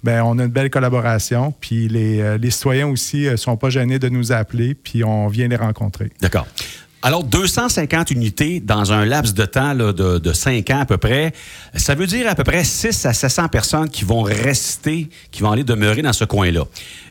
ben, 0.03 0.22
on 0.24 0.39
a 0.39 0.43
une 0.46 0.51
belle 0.51 0.69
collaboration. 0.72 1.53
Puis 1.62 1.88
les, 1.88 2.38
les 2.39 2.51
citoyens 2.51 2.88
aussi 2.88 3.29
ne 3.29 3.36
sont 3.36 3.57
pas 3.57 3.69
gênés 3.69 4.00
de 4.00 4.10
nous 4.10 4.31
appeler, 4.31 4.74
puis 4.74 5.03
on 5.03 5.27
vient 5.27 5.48
les 5.48 5.55
rencontrer. 5.67 6.10
D'accord. 6.22 6.48
Alors, 7.04 7.24
250 7.24 8.10
unités 8.12 8.60
dans 8.60 8.92
un 8.92 9.06
laps 9.06 9.34
de 9.36 9.46
temps 9.46 9.74
là, 9.74 9.94
de, 9.94 10.18
de 10.18 10.34
5 10.34 10.68
ans 10.72 10.80
à 10.80 10.86
peu 10.86 10.98
près, 10.98 11.32
ça 11.75 11.94
veut 11.94 12.08
dire 12.08 12.27
à 12.27 12.34
peu 12.34 12.44
près 12.44 12.63
6 12.63 13.06
à 13.06 13.13
700 13.13 13.50
personnes 13.50 13.88
qui 13.89 14.04
vont 14.04 14.24
rester, 14.24 15.08
qui 15.32 15.42
vont 15.44 15.51
aller 15.51 15.63
demeurer 15.63 16.01
dans 16.01 16.12
ce 16.12 16.25
coin-là. 16.25 16.63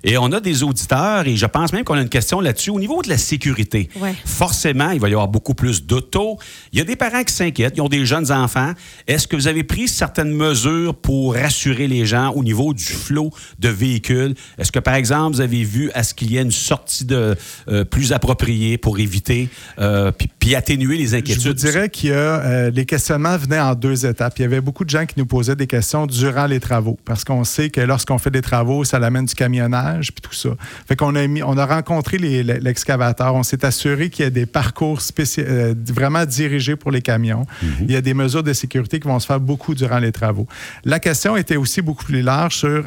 Et 0.02 0.18
on 0.18 0.32
a 0.32 0.40
des 0.40 0.62
auditeurs, 0.64 1.26
et 1.26 1.36
je 1.36 1.46
pense 1.46 1.72
même 1.72 1.84
qu'on 1.84 1.94
a 1.94 2.02
une 2.02 2.08
question 2.08 2.40
là-dessus. 2.40 2.70
Au 2.70 2.80
niveau 2.80 3.00
de 3.02 3.08
la 3.08 3.16
sécurité, 3.16 3.88
Ouais. 4.00 4.14
forcément, 4.24 4.90
il 4.90 5.00
va 5.00 5.08
y 5.08 5.12
avoir 5.12 5.28
beaucoup 5.28 5.54
plus 5.54 5.84
d'autos. 5.84 6.36
Il 6.72 6.78
y 6.78 6.82
a 6.82 6.84
des 6.84 6.96
parents 6.96 7.22
qui 7.24 7.32
s'inquiètent, 7.32 7.74
ils 7.76 7.80
ont 7.80 7.88
des 7.88 8.04
jeunes 8.06 8.30
enfants. 8.32 8.72
Est-ce 9.06 9.26
que 9.28 9.36
vous 9.36 9.46
avez 9.48 9.62
pris 9.64 9.86
certaines 9.88 10.32
mesures 10.32 10.94
pour 10.96 11.34
rassurer 11.34 11.86
les 11.86 12.06
gens 12.06 12.30
au 12.32 12.42
niveau 12.42 12.74
du 12.74 12.84
flot 12.84 13.30
de 13.60 13.68
véhicules? 13.68 14.34
Est-ce 14.58 14.72
que, 14.72 14.80
par 14.80 14.94
exemple, 14.94 15.36
vous 15.36 15.40
avez 15.40 15.62
vu 15.62 15.90
à 15.94 16.02
ce 16.02 16.12
qu'il 16.12 16.32
y 16.32 16.36
ait 16.38 16.42
une 16.42 16.50
sortie 16.52 17.04
de, 17.04 17.36
euh, 17.68 17.84
plus 17.84 18.12
appropriée 18.12 18.78
pour 18.78 18.98
éviter 18.98 19.48
euh, 19.78 20.10
puis, 20.12 20.30
puis 20.38 20.54
atténuer 20.54 20.96
les 20.96 21.08
Je 21.08 21.16
inquiétudes? 21.16 21.46
vous 21.46 21.52
dirais 21.52 21.88
qu'il 21.88 22.10
y 22.10 22.12
a 22.12 22.16
euh, 22.16 22.70
les 22.70 22.84
questionnements 22.86 23.36
venaient 23.36 23.60
en 23.60 23.74
deux 23.74 24.06
étapes. 24.06 24.34
Il 24.38 24.42
y 24.42 24.44
avait 24.44 24.60
beaucoup 24.60 24.84
de 24.84 24.90
gens 24.90 25.04
qui 25.06 25.14
nous 25.18 25.26
posaient 25.26 25.56
des 25.56 25.66
questions 25.66 26.06
durant 26.06 26.46
les 26.46 26.60
travaux 26.60 26.98
parce 27.04 27.24
qu'on 27.24 27.44
sait 27.44 27.70
que 27.70 27.80
lorsqu'on 27.80 28.18
fait 28.18 28.30
des 28.30 28.42
travaux, 28.42 28.84
ça 28.84 28.96
amène 28.98 29.26
du 29.26 29.34
camionnage 29.34 30.12
puis 30.12 30.20
tout 30.22 30.32
ça. 30.34 30.50
Fait 30.88 30.96
qu'on 30.96 31.14
a 31.14 31.26
mis, 31.26 31.42
on 31.42 31.56
a 31.58 31.66
rencontré 31.66 32.18
les- 32.18 32.42
l'excavateur, 32.42 33.34
on 33.34 33.42
s'est 33.42 33.64
assuré 33.64 34.10
qu'il 34.10 34.24
y 34.24 34.26
a 34.26 34.30
des 34.30 34.46
parcours 34.46 35.00
euh, 35.38 35.74
vraiment 35.92 36.24
dirigés 36.24 36.76
pour 36.76 36.90
les 36.90 37.02
camions. 37.02 37.46
Il 37.82 37.90
y 37.92 37.96
a 37.96 38.00
des 38.00 38.14
mesures 38.14 38.42
de 38.42 38.52
sécurité 38.52 39.00
qui 39.00 39.08
vont 39.08 39.18
se 39.18 39.26
faire 39.26 39.40
beaucoup 39.40 39.74
durant 39.74 39.98
les 39.98 40.12
travaux. 40.12 40.46
La 40.84 40.98
question 41.00 41.36
était 41.36 41.56
aussi 41.56 41.82
beaucoup 41.82 42.04
plus 42.04 42.22
large 42.22 42.56
sur 42.56 42.86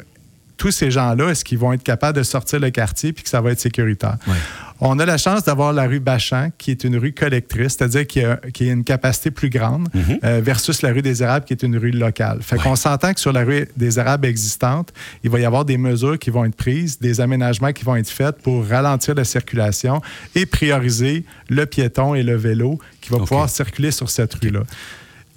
tous 0.60 0.70
ces 0.72 0.92
gens-là, 0.92 1.30
est-ce 1.30 1.44
qu'ils 1.44 1.58
vont 1.58 1.74
être 1.74 1.82
capables 1.84 2.18
de 2.18 2.24
sortir 2.24 2.60
le 2.60 2.70
quartier 2.70 3.14
puis 3.14 3.24
que 3.24 3.30
ça 3.30 3.42
va 3.42 3.52
être 3.52 3.60
sécuritaire? 3.60 4.18
On 4.82 4.98
a 5.00 5.06
la 5.06 5.18
chance 5.18 5.44
d'avoir 5.44 5.74
la 5.74 5.88
rue 5.88 6.00
Bachan, 6.00 6.52
qui 6.58 6.72
est 6.72 6.84
une 6.86 6.96
rue 6.98 7.12
collectrice, 7.14 7.76
c'est-à-dire 7.78 8.06
qu'il 8.08 8.22
y, 8.22 8.70
a- 8.70 8.72
une 8.74 8.84
capacité 8.84 9.32
plus 9.32 9.50
grande, 9.50 9.90
euh, 10.24 10.40
versus 10.44 10.82
la 10.82 10.92
rue 10.94 11.02
des 11.02 11.22
Érables, 11.24 11.44
qui 11.46 11.54
est 11.54 11.64
une 11.64 11.76
rue 11.78 11.92
locale. 11.92 12.40
Fait 12.42 12.58
qu'on 12.58 12.76
s'entend 12.78 13.14
que 13.14 13.20
sur 13.20 13.34
la 13.34 13.44
rue 13.44 13.68
des 13.76 14.00
Érables 14.00 14.26
existante, 14.28 14.94
il 15.24 15.30
va 15.30 15.40
y 15.40 15.46
avoir 15.46 15.66
des 15.66 15.78
mesures 15.78 16.18
qui 16.20 16.30
vont 16.30 16.46
être 16.46 16.56
prises, 16.56 17.00
des 17.00 17.20
aménagements 17.20 17.74
qui 17.74 17.84
vont 17.84 17.96
être 17.98 18.10
faits 18.10 18.38
pour 18.42 18.66
ralentir 18.68 19.16
la 19.16 19.24
circulation 19.26 20.02
et 20.36 20.46
prioriser 20.46 21.26
le 21.50 21.66
piéton 21.66 22.16
et 22.16 22.24
le 22.24 22.36
vélo 22.38 22.80
qui 23.02 23.10
va 23.10 23.18
pouvoir 23.20 23.50
circuler 23.50 23.92
sur 23.92 24.10
cette 24.10 24.34
rue-là. 24.36 24.62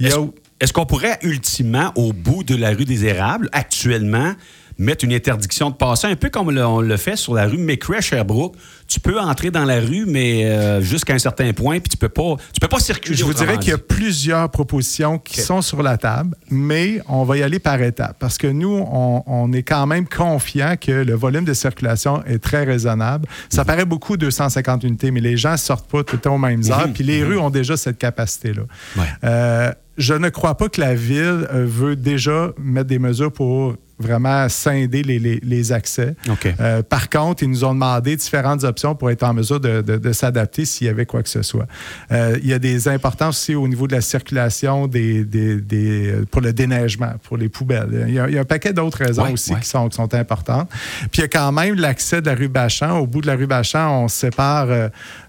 A- 0.05 0.17
est-ce 0.61 0.73
qu'on 0.73 0.87
pourrait 0.87 1.19
ultimement, 1.23 1.91
au 1.97 2.13
bout 2.13 2.45
de 2.45 2.55
la 2.55 2.71
rue 2.71 2.85
des 2.85 3.05
Érables, 3.07 3.49
actuellement, 3.51 4.35
mettre 4.79 5.05
une 5.05 5.13
interdiction 5.13 5.71
de 5.71 5.75
passer, 5.75 6.07
un 6.07 6.17
peu 6.17 6.29
comme 6.31 6.51
le- 6.51 6.65
on 6.67 6.81
le 6.81 6.97
fait 6.97 7.17
sur 7.17 7.35
la 7.35 7.47
rue 7.47 7.59
McRae, 7.59 8.01
Sherbrooke? 8.01 8.55
Tu 8.89 9.01
peux 9.01 9.19
entrer 9.19 9.51
dans 9.51 9.65
la 9.65 9.81
rue, 9.81 10.05
mais 10.07 10.45
euh, 10.45 10.81
jusqu'à 10.83 11.15
un 11.15 11.19
certain 11.19 11.53
point, 11.55 11.79
puis 11.81 11.89
tu 11.89 11.97
peux 11.97 12.09
pas, 12.11 12.37
tu 12.53 12.61
peux 12.61 12.69
pas 12.69 12.79
circuler. 12.81 13.17
Je 13.17 13.25
vous 13.25 13.33
dirais 13.33 13.57
qu'il 13.59 13.71
y 13.71 13.75
a 13.75 13.79
plusieurs 13.79 14.51
propositions 14.51 15.19
qui 15.19 15.41
sont 15.41 15.63
sur 15.63 15.83
la 15.83 15.97
table, 15.97 16.37
mais 16.51 17.01
on 17.09 17.25
va 17.25 17.39
y 17.39 17.43
aller 17.43 17.59
par 17.59 17.81
étapes 17.81 18.17
parce 18.19 18.37
que 18.37 18.47
nous, 18.47 18.69
on, 18.93 19.23
on 19.27 19.53
est 19.53 19.63
quand 19.63 19.87
même 19.87 20.07
confiant 20.07 20.75
que 20.79 20.93
le 20.93 21.15
volume 21.15 21.45
de 21.45 21.55
circulation 21.55 22.23
est 22.27 22.39
très 22.39 22.65
raisonnable. 22.65 23.27
Ça 23.49 23.65
paraît 23.65 23.87
beaucoup 23.87 24.17
250 24.19 24.85
unités, 24.85 25.11
mais 25.11 25.21
les 25.21 25.37
gens 25.39 25.57
sortent 25.57 25.91
pas 25.91 26.05
tout 26.05 26.17
le 26.17 26.21
temps 26.21 26.35
aux 26.35 26.39
mêmes 26.39 26.63
heures, 26.71 26.89
puis 26.93 27.03
les 27.05 27.23
rues 27.25 27.39
ont 27.39 27.51
déjà 27.51 27.77
cette 27.79 27.97
capacité-là. 27.99 28.63
Ouais. 28.97 29.05
Euh, 29.25 29.73
je 29.99 30.15
ne 30.15 30.29
crois 30.31 30.57
pas 30.57 30.69
que 30.69 30.81
la 30.81 30.95
ville 30.95 31.47
euh, 31.53 31.67
veut 31.69 31.97
déjà 31.97 32.51
mettre 32.59 32.89
des 32.89 32.99
mesures 32.99 33.33
pour 33.33 33.75
vraiment 34.03 34.49
scinder 34.49 35.03
les, 35.03 35.19
les- 35.19 35.41
les 35.43 35.73
accès. 35.73 36.15
Euh, 36.61 36.83
par 36.83 37.09
contre, 37.09 37.43
ils 37.43 37.49
nous 37.49 37.65
ont 37.65 37.73
demandé 37.73 38.17
différentes 38.17 38.65
options 38.65 38.95
pour 38.95 39.11
être 39.11 39.23
en 39.23 39.33
mesure 39.33 39.61
de, 39.61 39.81
de- 39.81 39.97
de 39.97 40.13
s'adapter 40.13 40.65
s'il 40.67 40.87
y 40.87 40.91
avait 40.91 41.07
quoi 41.07 41.23
que 41.23 41.29
ce 41.29 41.43
soit. 41.43 41.67
Euh, 42.11 42.39
il 42.43 42.49
y 42.49 42.53
a 42.53 42.59
des 42.59 42.89
importances 42.89 43.39
aussi 43.39 43.55
au 43.55 43.67
niveau 43.69 43.87
de 43.87 43.95
la 43.95 44.01
circulation 44.01 44.87
des, 44.87 45.25
des- 45.25 45.61
des- 45.61 46.15
pour 46.31 46.41
le 46.43 46.53
déneigement, 46.53 47.13
pour 47.23 47.37
les 47.37 47.49
poubelles. 47.49 48.05
Il 48.09 48.15
y 48.15 48.19
a, 48.19 48.29
il 48.29 48.35
y 48.35 48.39
a 48.39 48.43
un 48.43 48.45
paquet 48.45 48.73
d'autres 48.73 48.99
raisons 48.99 49.23
Ouais, 49.25 49.33
aussi 49.33 49.53
ouais. 49.55 49.61
qui, 49.61 49.69
sont, 49.69 49.89
qui 49.89 49.97
sont 49.97 50.13
importantes. 50.15 50.69
Puis 51.11 51.19
il 51.19 51.21
y 51.21 51.25
a 51.25 51.29
quand 51.29 51.53
même 51.53 51.75
l'accès 51.77 52.21
de 52.21 52.27
la 52.27 52.35
rue 52.35 52.49
Bachan. 52.49 52.99
Au 52.99 53.07
bout 53.07 53.21
de 53.21 53.27
la 53.27 53.37
rue 53.37 53.47
Bachan, 53.47 54.03
on 54.05 54.09
se 54.09 54.17
sépare 54.19 54.67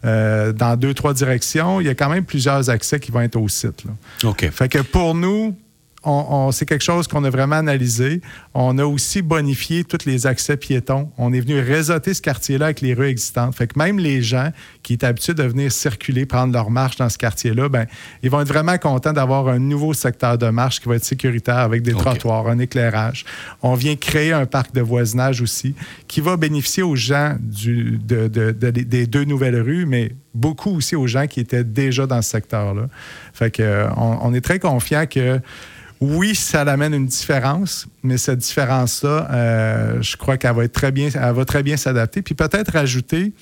euh, 0.06 0.52
dans 0.54 0.76
deux, 0.76 0.94
trois 0.94 1.14
directions. 1.14 1.80
Il 1.82 1.88
y 1.88 1.90
a 1.90 1.96
quand 1.96 2.10
même 2.10 2.26
plusieurs 2.26 2.70
accès 2.70 3.00
qui 3.00 3.12
vont 3.12 3.22
être 3.22 3.36
au 3.36 3.48
site. 3.48 3.84
là. 3.86 4.30
OK. 4.30 4.50
Fait 4.52 4.70
que 4.70 4.80
pour 4.80 5.14
nous, 5.16 5.56
c'est 6.52 6.66
quelque 6.66 6.84
chose 6.84 7.08
qu'on 7.08 7.24
a 7.24 7.30
vraiment 7.30 7.56
analysé. 7.56 8.22
On 8.54 8.78
a 8.78 8.86
aussi 8.86 9.22
bonifié 9.22 9.84
tous 9.84 10.06
les 10.06 10.28
accès 10.28 10.58
piétons. 10.58 11.10
On 11.18 11.32
est 11.34 11.40
venu 11.40 11.60
réseauter 11.60 12.14
ce 12.14 12.22
quartier-là 12.22 12.66
avec 12.66 12.82
les 12.82 12.94
rues 12.94 13.08
existantes. 13.08 13.56
Fait 13.56 13.68
que 13.68 13.78
même 13.80 14.00
les 14.00 14.22
gens 14.22 14.50
qui 14.84 14.94
étaient 14.96 15.06
habitués 15.08 15.34
de 15.34 15.44
venir 15.44 15.72
circuler, 15.72 16.26
prendre 16.26 16.54
leur 16.54 16.70
marche 16.70 16.98
dans 16.98 17.10
ce 17.10 17.18
quartier-là, 17.18 17.70
ben, 17.70 17.86
ils 18.22 18.30
vont 18.30 18.42
être 18.42 18.48
vraiment 18.48 18.78
contents 18.78 19.14
d'avoir 19.14 19.48
un 19.48 19.60
nouveau 19.60 19.94
secteur 19.94 20.38
de 20.38 20.50
marche 20.50 20.82
qui 20.82 20.90
va 20.90 20.96
être 20.96 21.06
sécuritaire 21.06 21.58
avec 21.60 21.82
des 21.84 21.94
trottoirs, 21.94 22.48
un 22.48 22.60
éclairage. 22.60 23.26
On 23.62 23.76
vient 23.76 23.96
créer 23.96 24.34
un 24.34 24.46
parc 24.46 24.74
de 24.74 24.82
voisinage 24.82 25.42
aussi 25.42 25.74
qui 26.08 26.20
va 26.22 26.36
bénéficier 26.38 26.84
aux 26.84 26.96
gens 26.96 27.36
du- 27.40 27.98
de- 28.04 28.28
de- 28.28 28.52
de- 28.52 28.70
des 28.72 29.08
deux 29.08 29.24
nouvelles 29.24 29.60
rues, 29.62 29.86
mais 29.86 30.12
beaucoup 30.36 30.72
aussi 30.76 30.96
aux 30.96 31.08
gens 31.08 31.28
qui 31.28 31.40
étaient 31.40 31.64
déjà 31.64 32.08
dans 32.08 32.22
ce 32.22 32.30
secteur-là. 32.32 32.88
Fait 33.34 33.52
que, 33.52 33.62
euh, 33.64 33.88
on, 33.96 34.18
on 34.24 34.34
est 34.34 34.42
très 34.42 34.60
confiant 34.60 35.06
que 35.06 35.40
oui, 36.02 36.36
ça 36.36 36.62
amène 36.62 36.94
une 36.94 37.06
différence, 37.06 37.88
mais 38.04 38.18
cette 38.18 38.40
différence-là, 38.40 39.28
euh, 39.32 40.02
je 40.02 40.18
crois 40.18 40.38
qu'elle 40.38 40.56
va 40.56 40.68
très 40.68 40.92
bien, 40.92 41.78
s'adapter. 41.78 42.22
Puis 42.22 42.36
peut-être 42.36 42.74
rajouter 42.74 43.34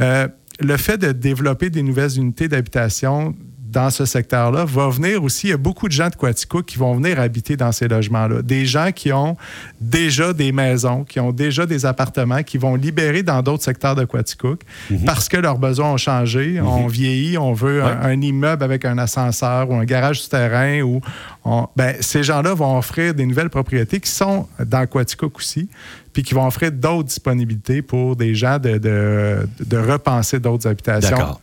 euh, 0.00 0.28
le 0.60 0.76
fait 0.76 0.98
de 0.98 1.12
développer 1.12 1.70
des 1.70 1.82
nouvelles 1.82 2.16
unités 2.16 2.48
d'habitation 2.48 3.34
dans 3.72 3.90
ce 3.90 4.04
secteur-là 4.04 4.64
va 4.64 4.88
venir 4.88 5.22
aussi. 5.22 5.46
Il 5.46 5.50
y 5.50 5.52
a 5.52 5.56
beaucoup 5.56 5.86
de 5.86 5.92
gens 5.92 6.08
de 6.08 6.14
Quaticook 6.16 6.66
qui 6.66 6.76
vont 6.78 6.94
venir 6.94 7.20
habiter 7.20 7.56
dans 7.56 7.70
ces 7.72 7.86
logements-là. 7.88 8.42
Des 8.42 8.66
gens 8.66 8.90
qui 8.92 9.12
ont 9.12 9.36
déjà 9.80 10.32
des 10.32 10.50
maisons, 10.52 11.04
qui 11.04 11.20
ont 11.20 11.32
déjà 11.32 11.66
des 11.66 11.86
appartements, 11.86 12.42
qui 12.42 12.58
vont 12.58 12.74
libérer 12.74 13.22
dans 13.22 13.42
d'autres 13.42 13.62
secteurs 13.62 13.94
de 13.94 14.04
Quaticook 14.04 14.62
parce 15.06 15.28
que 15.28 15.36
leurs 15.36 15.58
besoins 15.58 15.92
ont 15.92 15.96
changé. 15.96 16.60
On 16.60 16.86
vieillit, 16.88 17.38
on 17.38 17.52
veut 17.52 17.82
un, 17.82 18.02
un 18.02 18.20
immeuble 18.20 18.64
avec 18.64 18.84
un 18.84 18.98
ascenseur 18.98 19.70
ou 19.70 19.74
un 19.74 19.84
garage 19.84 20.20
souterrain. 20.22 20.80
Ou 20.82 21.00
on- 21.44 21.66
ben, 21.76 21.94
ces 22.00 22.22
gens-là 22.22 22.54
vont 22.54 22.76
offrir 22.78 23.14
des 23.14 23.26
nouvelles 23.26 23.50
propriétés 23.50 24.00
qui 24.00 24.10
sont 24.10 24.48
dans 24.64 24.86
Quaticook 24.86 25.38
aussi, 25.38 25.68
puis 26.12 26.20
puis 26.20 26.22
qui 26.24 26.34
vont 26.34 26.44
offrir 26.46 26.72
d'autres 26.72 27.04
disponibilités 27.08 27.82
pour 27.82 28.16
des 28.16 28.34
gens 28.34 28.58
de, 28.58 28.78
de, 28.78 29.48
de 29.64 29.76
repenser 29.78 30.40
d'autres 30.40 30.66
habitations. 30.68 31.16
D'accord. 31.16 31.40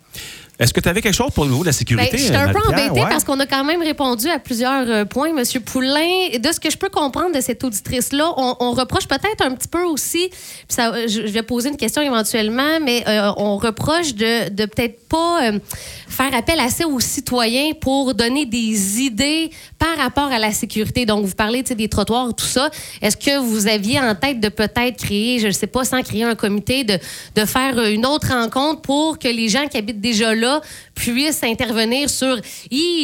Est-ce 0.59 0.73
que 0.73 0.79
tu 0.79 0.89
avais 0.89 1.01
quelque 1.03 1.13
chose 1.13 1.29
pour 1.35 1.43
le 1.45 1.51
niveau 1.51 1.61
de 1.61 1.67
la 1.67 1.71
Ben, 1.71 1.77
sécurité? 1.77 2.17
je 2.17 2.23
suis 2.23 2.35
un 2.35 2.51
peu 2.51 2.59
embêtée 2.67 2.89
Ouais. 2.89 3.01
parce 3.09 3.23
qu'on 3.23 3.39
a 3.39 3.45
quand 3.45 3.63
même 3.63 3.81
répondu 3.83 4.27
à 4.27 4.39
plusieurs 4.39 4.89
euh, 4.89 5.05
points, 5.05 5.29
M. 5.29 5.43
Poulain. 5.63 6.29
De 6.39 6.51
ce 6.51 6.59
que 6.59 6.71
je 6.71 6.77
peux 6.77 6.89
comprendre 6.89 7.35
de 7.35 7.41
cette 7.41 7.63
auditrice-là, 7.63 8.33
on, 8.37 8.55
on 8.59 8.71
reproche 8.71 9.07
peut-être 9.07 9.41
un 9.41 9.51
petit 9.51 9.67
peu 9.67 9.83
aussi, 9.83 10.31
ça, 10.67 10.93
euh, 10.95 11.07
je 11.07 11.21
vais 11.21 11.43
poser 11.43 11.69
une 11.69 11.77
question 11.77 12.01
éventuellement, 12.01 12.79
mais 12.83 13.03
euh, 13.07 13.31
on 13.37 13.57
reproche 13.57 14.15
de, 14.15 14.49
de 14.49 14.65
peut-être 14.65 15.07
pas 15.07 15.43
euh, 15.43 15.59
faire 16.07 16.33
appel 16.33 16.59
assez 16.59 16.85
aux 16.85 16.99
citoyens 16.99 17.73
pour 17.79 18.15
donner 18.15 18.47
des 18.47 19.01
idées 19.01 19.51
par 19.77 19.95
rapport 19.97 20.31
à 20.31 20.39
la 20.39 20.51
sécurité. 20.51 21.05
Donc, 21.05 21.23
vous 21.23 21.35
parlez 21.35 21.61
des 21.61 21.87
trottoirs, 21.87 22.33
tout 22.33 22.45
ça. 22.45 22.71
Est-ce 23.03 23.15
que 23.17 23.37
vous 23.37 23.67
aviez 23.67 23.99
en 23.99 24.15
tête 24.15 24.39
de 24.39 24.49
peut-être 24.49 24.97
créer, 24.97 25.37
je 25.37 25.47
ne 25.47 25.51
sais 25.51 25.67
pas, 25.67 25.83
sans 25.83 26.01
créer 26.01 26.23
un 26.23 26.33
comité, 26.35 26.83
de, 26.83 26.97
de 27.35 27.45
faire 27.45 27.79
une 27.85 28.05
autre 28.07 28.29
rencontre 28.29 28.81
pour 28.81 29.19
que 29.19 29.27
les 29.27 29.49
gens 29.49 29.67
qui 29.67 29.77
habitent 29.77 30.01
déjà 30.01 30.33
là 30.33 30.46
puissent 30.95 31.43
intervenir 31.43 32.09
sur 32.09 32.39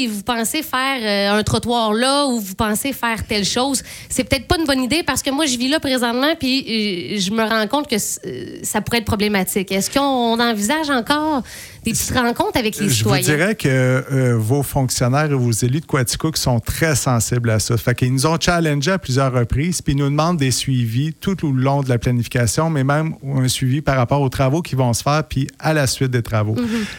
vous 0.07 0.23
pensez 0.23 0.63
faire 0.63 0.99
euh, 1.01 1.39
un 1.39 1.43
trottoir 1.43 1.93
là 1.93 2.25
ou 2.27 2.39
vous 2.39 2.55
pensez 2.55 2.93
faire 2.93 3.25
telle 3.27 3.45
chose. 3.45 3.83
C'est 4.09 4.23
peut-être 4.23 4.47
pas 4.47 4.57
une 4.57 4.65
bonne 4.65 4.81
idée 4.81 5.03
parce 5.03 5.21
que 5.21 5.29
moi, 5.29 5.45
je 5.45 5.57
vis 5.57 5.67
là 5.67 5.79
présentement 5.79 6.33
puis 6.39 6.61
euh, 6.61 7.19
je 7.19 7.31
me 7.31 7.43
rends 7.43 7.67
compte 7.67 7.87
que 7.87 7.95
euh, 7.95 8.59
ça 8.63 8.81
pourrait 8.81 8.99
être 8.99 9.05
problématique. 9.05 9.71
Est-ce 9.71 9.91
qu'on 9.91 10.39
envisage 10.39 10.89
encore 10.89 11.43
des 11.83 11.91
petites 11.91 12.11
rencontres 12.11 12.57
avec 12.57 12.77
les 12.77 12.89
Je 12.89 12.93
citoyens? 12.93 13.23
dirais 13.23 13.55
que 13.55 13.67
euh, 13.67 14.37
vos 14.37 14.63
fonctionnaires 14.63 15.31
et 15.31 15.35
vos 15.35 15.51
élus 15.51 15.81
de 15.81 15.85
Quaticook 15.85 16.37
sont 16.37 16.59
très 16.59 16.95
sensibles 16.95 17.49
à 17.49 17.59
ça. 17.59 17.75
Fait 17.77 17.93
qu'ils 17.95 18.13
nous 18.13 18.25
ont 18.25 18.37
challengé 18.39 18.91
à 18.91 18.97
plusieurs 18.97 19.33
reprises, 19.33 19.81
puis 19.81 19.93
ils 19.93 19.97
nous 19.97 20.09
demandent 20.09 20.37
des 20.37 20.51
suivis 20.51 21.13
tout 21.13 21.35
le 21.43 21.51
long 21.61 21.81
de 21.83 21.89
la 21.89 21.97
planification, 21.97 22.69
mais 22.69 22.83
même 22.83 23.15
un 23.35 23.47
suivi 23.47 23.81
par 23.81 23.97
rapport 23.97 24.21
aux 24.21 24.29
travaux 24.29 24.61
qui 24.61 24.75
vont 24.75 24.93
se 24.93 25.03
faire, 25.03 25.23
puis 25.27 25.47
à 25.59 25.73
la 25.73 25.87
suite 25.87 26.11
des 26.11 26.21
travaux. 26.23 26.55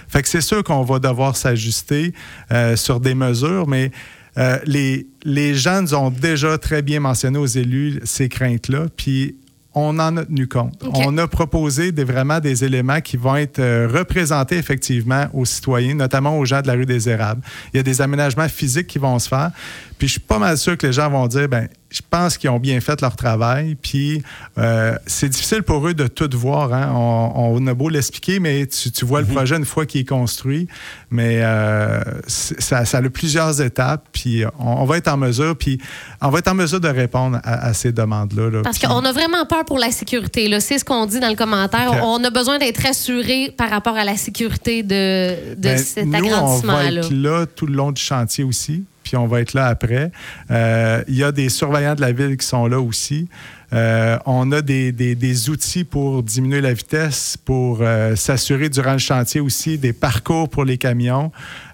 Fait 0.08 0.22
que 0.22 0.28
c'est 0.28 0.40
sûr 0.40 0.62
qu'on 0.62 0.82
va 0.82 0.98
devoir 0.98 1.36
s'ajuster 1.36 2.12
euh, 2.52 2.76
sur 2.76 3.00
des 3.00 3.14
mesures, 3.14 3.66
mais 3.68 3.90
euh, 4.36 4.58
les, 4.66 5.06
les 5.24 5.54
gens 5.54 5.80
nous 5.82 5.94
ont 5.94 6.10
déjà 6.10 6.58
très 6.58 6.82
bien 6.82 7.00
mentionné 7.00 7.38
aux 7.38 7.46
élus 7.46 8.00
ces 8.04 8.28
craintes-là, 8.28 8.86
puis 8.96 9.36
on 9.74 9.98
en 9.98 10.16
a 10.16 10.24
tenu 10.24 10.46
compte. 10.46 10.82
On 10.94 11.18
a 11.18 11.26
proposé 11.26 11.92
des, 11.92 12.04
vraiment 12.04 12.40
des 12.40 12.64
éléments 12.64 13.00
qui 13.00 13.16
vont 13.16 13.36
être 13.36 13.58
euh, 13.58 13.88
représentés 13.92 14.56
effectivement 14.56 15.26
aux 15.32 15.44
citoyens, 15.44 15.94
notamment 15.94 16.38
aux 16.38 16.44
gens 16.44 16.62
de 16.62 16.66
la 16.66 16.74
rue 16.74 16.86
des 16.86 17.08
Érables. 17.08 17.42
Il 17.72 17.76
y 17.78 17.80
a 17.80 17.82
des 17.82 18.00
aménagements 18.00 18.48
physiques 18.48 18.86
qui 18.86 18.98
vont 18.98 19.18
se 19.18 19.28
faire. 19.28 19.50
Puis 19.98 20.08
je 20.08 20.12
suis 20.12 20.20
pas 20.20 20.38
mal 20.38 20.56
sûr 20.56 20.78
que 20.78 20.86
les 20.86 20.92
gens 20.92 21.10
vont 21.10 21.26
dire, 21.26 21.48
ben, 21.48 21.68
je 21.94 22.02
pense 22.10 22.36
qu'ils 22.38 22.50
ont 22.50 22.58
bien 22.58 22.80
fait 22.80 23.00
leur 23.00 23.14
travail. 23.14 23.76
Puis 23.80 24.22
euh, 24.58 24.96
c'est 25.06 25.28
difficile 25.28 25.62
pour 25.62 25.86
eux 25.86 25.94
de 25.94 26.08
tout 26.08 26.28
voir. 26.36 26.72
hein. 26.74 26.92
On, 26.92 27.54
on 27.54 27.66
a 27.68 27.74
beau 27.74 27.88
l'expliquer, 27.88 28.40
mais 28.40 28.66
tu, 28.66 28.90
tu 28.90 29.04
vois 29.04 29.20
le 29.20 29.26
projet 29.28 29.56
une 29.56 29.64
fois 29.64 29.86
qu'il 29.86 30.00
est 30.00 30.08
construit. 30.08 30.66
Mais 31.10 31.38
euh, 31.42 32.00
ça, 32.26 32.84
ça 32.84 32.98
a 32.98 33.02
plusieurs 33.08 33.60
étapes. 33.62 34.08
Puis 34.12 34.44
on, 34.58 34.82
on 34.82 34.84
va 34.84 34.96
être 34.96 35.06
en 35.08 35.16
mesure. 35.16 35.54
Puis 35.56 35.78
on 36.20 36.30
va 36.30 36.40
être 36.40 36.48
en 36.48 36.54
mesure 36.54 36.80
de 36.80 36.88
répondre 36.88 37.38
à, 37.44 37.66
à 37.66 37.72
ces 37.74 37.92
demandes-là. 37.92 38.50
là. 38.50 38.62
Parce 38.64 38.78
Puis- 38.78 38.88
qu'on 38.88 39.04
a 39.04 39.12
vraiment 39.12 39.46
peur 39.46 39.64
pour 39.64 39.78
la 39.78 39.92
sécurité. 39.92 40.48
là. 40.48 40.58
C'est 40.58 40.78
ce 40.80 40.84
qu'on 40.84 41.06
dit 41.06 41.20
dans 41.20 41.28
le 41.30 41.36
commentaire. 41.36 42.00
On 42.04 42.22
a 42.24 42.30
besoin 42.30 42.58
d'être 42.58 42.82
rassuré 42.82 43.54
par 43.56 43.70
rapport 43.70 43.96
à 43.96 44.02
la 44.04 44.16
sécurité 44.16 44.82
de, 44.82 45.54
de 45.54 45.60
Ben, 45.60 45.78
cet 45.78 46.06
nous, 46.06 46.12
on 46.12 46.20
va 46.20 46.26
agrandissement-là. 46.36 47.00
être 47.02 47.12
là 47.12 47.46
tout 47.46 47.66
le 47.66 47.74
long 47.74 47.92
du 47.92 48.02
chantier 48.02 48.42
aussi, 48.42 48.82
puis 49.14 49.22
on 49.22 49.28
va 49.28 49.40
être 49.42 49.54
là 49.54 49.66
après. 49.66 50.10
Euh, 50.50 51.04
Il 51.06 51.14
y 51.14 51.22
a 51.22 51.30
des 51.30 51.48
surveillants 51.48 51.94
de 51.94 52.00
la 52.00 52.10
ville 52.10 52.36
qui 52.36 52.44
sont 52.46 52.66
là 52.66 52.80
aussi. 52.80 53.28
Euh, 53.72 54.18
on 54.26 54.50
a 54.50 54.60
des, 54.60 54.90
des- 54.90 55.14
des 55.14 55.50
outils 55.50 55.84
pour 55.84 56.24
diminuer 56.24 56.60
la 56.60 56.72
vitesse, 56.72 57.36
pour 57.44 57.78
euh, 57.80 58.16
s'assurer 58.16 58.68
durant 58.68 58.92
le 58.92 58.98
chantier 58.98 59.40
aussi 59.40 59.78
des 59.78 59.92
parcours 59.92 60.48
pour 60.48 60.64
les 60.64 60.78
camions. 60.78 61.30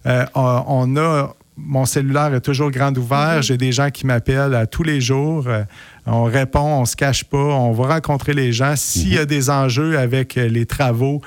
Euh, 0.06 0.26
on, 0.34 0.64
on 0.66 0.96
a 0.98 1.34
mon 1.62 1.84
cellulaire 1.84 2.32
est 2.34 2.40
toujours 2.40 2.70
grand 2.70 2.96
ouvert. 2.96 3.42
J'ai 3.42 3.58
des 3.58 3.70
gens 3.72 3.90
qui 3.90 4.06
m'appellent 4.06 4.54
à 4.54 4.66
tous 4.66 4.82
les 4.82 4.98
jours. 5.02 5.46
On 6.06 6.24
répond, 6.24 6.80
on 6.80 6.86
se 6.86 6.96
cache 6.96 7.24
pas, 7.24 7.36
on 7.36 7.72
va 7.72 7.94
rencontrer 7.94 8.32
les 8.32 8.50
gens. 8.50 8.74
S'il 8.76 9.12
y 9.12 9.18
a 9.18 9.26
des 9.26 9.50
enjeux 9.50 9.98
avec 9.98 10.36
les 10.36 10.64
travaux, 10.64 11.20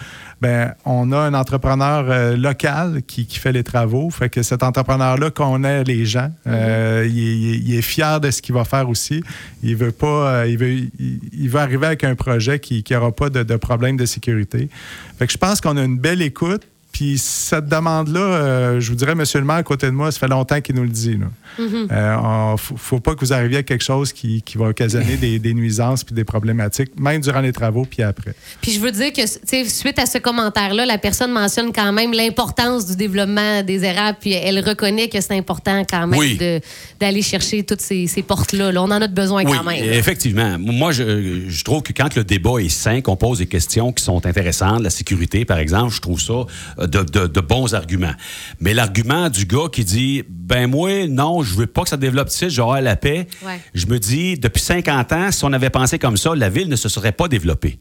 ben 0.44 0.74
on 0.86 1.12
a 1.14 1.18
un 1.18 1.34
entrepreneur 1.34 2.06
euh, 2.10 2.36
local 2.38 3.02
qui, 3.08 3.26
qui 3.26 3.40
fait 3.40 3.52
les 3.54 3.64
travaux. 3.64 4.10
Fait 4.10 4.30
que 4.30 4.44
cet 4.44 4.62
entrepreneur-là 4.62 5.32
connaît 5.32 5.84
les 5.86 6.06
gens. 6.06 6.30
Euh, 6.48 7.08
il, 7.10 7.18
est- 7.20 7.58
il 7.66 7.76
est 7.76 7.82
fier 7.82 8.20
de 8.20 8.30
ce 8.30 8.42
qu'il 8.42 8.54
va 8.54 8.66
faire 8.66 8.88
aussi. 8.90 9.24
Il 9.64 9.76
veut 9.78 9.92
pas, 9.94 10.08
euh, 10.42 10.48
il 10.48 10.58
veut, 10.58 10.72
il, 10.74 10.90
il 11.32 11.50
veut 11.50 11.60
arriver 11.60 11.88
avec 11.88 12.04
un 12.04 12.16
projet 12.16 12.60
qui 12.60 12.84
n'aura 12.92 13.12
pas 13.12 13.30
de, 13.30 13.42
de 13.44 13.56
problème 13.56 13.96
de 13.98 14.06
sécurité. 14.06 14.70
Fait 15.18 15.26
que 15.28 15.34
je 15.34 15.38
pense 15.38 15.62
qu'on 15.62 15.78
a 15.78 15.84
une 15.84 15.98
belle 15.98 16.22
écoute. 16.22 16.64
Puis 16.94 17.18
cette 17.18 17.68
demande-là, 17.68 18.20
euh, 18.22 18.80
je 18.80 18.90
vous 18.90 18.96
dirais, 18.96 19.16
monsieur 19.16 19.40
le 19.40 19.46
maire, 19.46 19.56
à 19.58 19.64
côté 19.64 19.88
de 19.88 19.92
moi, 19.92 20.12
ça 20.12 20.20
fait 20.20 20.28
longtemps 20.28 20.62
qu'il 20.62 20.76
nous 20.76 20.84
le 20.84 20.90
dit. 20.90 21.18
là. 21.18 21.26
Euh, 21.60 22.16
on- 22.24 22.56
faut, 22.58 22.78
faut 22.78 23.00
pas 23.00 23.16
que 23.16 23.20
vous 23.22 23.34
arriviez 23.34 23.58
à 23.58 23.64
quelque 23.64 23.84
chose 23.84 24.14
qui, 24.14 24.42
qui 24.44 24.58
va 24.60 24.68
occasionner 24.68 25.18
des, 25.18 25.40
des 25.40 25.54
nuisances 25.56 26.04
puis 26.04 26.14
des 26.16 26.24
problématiques, 26.24 26.92
même 27.00 27.20
durant 27.22 27.42
les 27.42 27.52
travaux 27.52 27.86
puis 27.90 28.04
après. 28.04 28.34
Puis 28.62 28.72
je 28.74 28.80
veux 28.80 28.92
dire 28.92 29.12
que, 29.12 29.22
suite 29.28 29.98
à 30.00 30.06
ce 30.06 30.20
commentaire-là, 30.20 30.86
la 30.86 30.98
personne 31.00 31.32
mentionne 31.32 31.74
quand 31.74 31.92
même 31.94 32.14
l'importance 32.14 32.86
du 32.88 32.96
développement 32.96 33.64
des 33.64 33.84
érables, 33.84 34.18
puis 34.22 34.34
elle 34.34 34.60
reconnaît 34.60 35.10
que 35.10 35.20
c'est 35.20 35.36
important 35.38 35.84
quand 35.90 36.06
même 36.08 36.20
Oui. 36.20 36.38
de- 36.38 36.62
d'aller 37.00 37.22
chercher 37.24 37.64
toutes 37.64 37.82
ces, 37.82 38.06
ces 38.08 38.22
portes-là. 38.22 38.72
là. 38.72 38.82
On 38.84 38.92
en 38.92 39.02
a 39.02 39.08
besoin 39.08 39.44
Oui, 39.46 39.52
quand 39.58 39.64
même. 39.64 39.84
effectivement. 39.84 40.58
Moi, 40.60 40.92
je, 40.92 41.44
je 41.50 41.64
trouve 41.64 41.82
que 41.82 41.92
quand 41.94 42.16
le 42.16 42.24
débat 42.24 42.60
est 42.60 42.70
sain, 42.70 43.02
qu'on 43.02 43.16
pose 43.16 43.40
des 43.40 43.48
questions 43.48 43.92
qui 43.92 44.04
sont 44.04 44.26
intéressantes, 44.28 44.82
la 44.82 44.92
sécurité, 44.92 45.44
par 45.44 45.58
exemple, 45.58 45.92
je 45.94 46.02
trouve 46.02 46.20
ça 46.22 46.34
euh, 46.34 46.83
de, 46.88 47.04
de- 47.04 47.28
de 47.28 47.40
bons 47.42 47.74
arguments. 47.74 48.14
Mais 48.60 48.74
l'argument 48.74 49.30
du 49.30 49.46
gars 49.46 49.68
qui 49.72 49.84
dit, 49.84 50.24
ben 50.30 50.68
moi, 50.68 51.08
non, 51.08 51.44
je 51.44 51.56
veux 51.56 51.68
pas 51.68 51.84
que 51.84 51.90
ça 51.90 51.98
développe 51.98 52.30
ici, 52.30 52.50
j'aurai 52.50 52.82
la 52.82 52.96
paix. 52.96 53.28
Ouais. 53.46 53.60
Je 53.74 53.86
me 53.88 54.00
dis, 54.00 54.38
depuis 54.38 54.62
50 54.62 55.12
ans, 55.12 55.32
si 55.32 55.44
on 55.46 55.54
avait 55.54 55.70
pensé 55.70 56.00
comme 56.00 56.18
ça, 56.18 56.36
la 56.36 56.50
ville 56.50 56.70
ne 56.70 56.76
se 56.76 56.90
serait 56.90 57.12
pas 57.12 57.28
développée. 57.28 57.80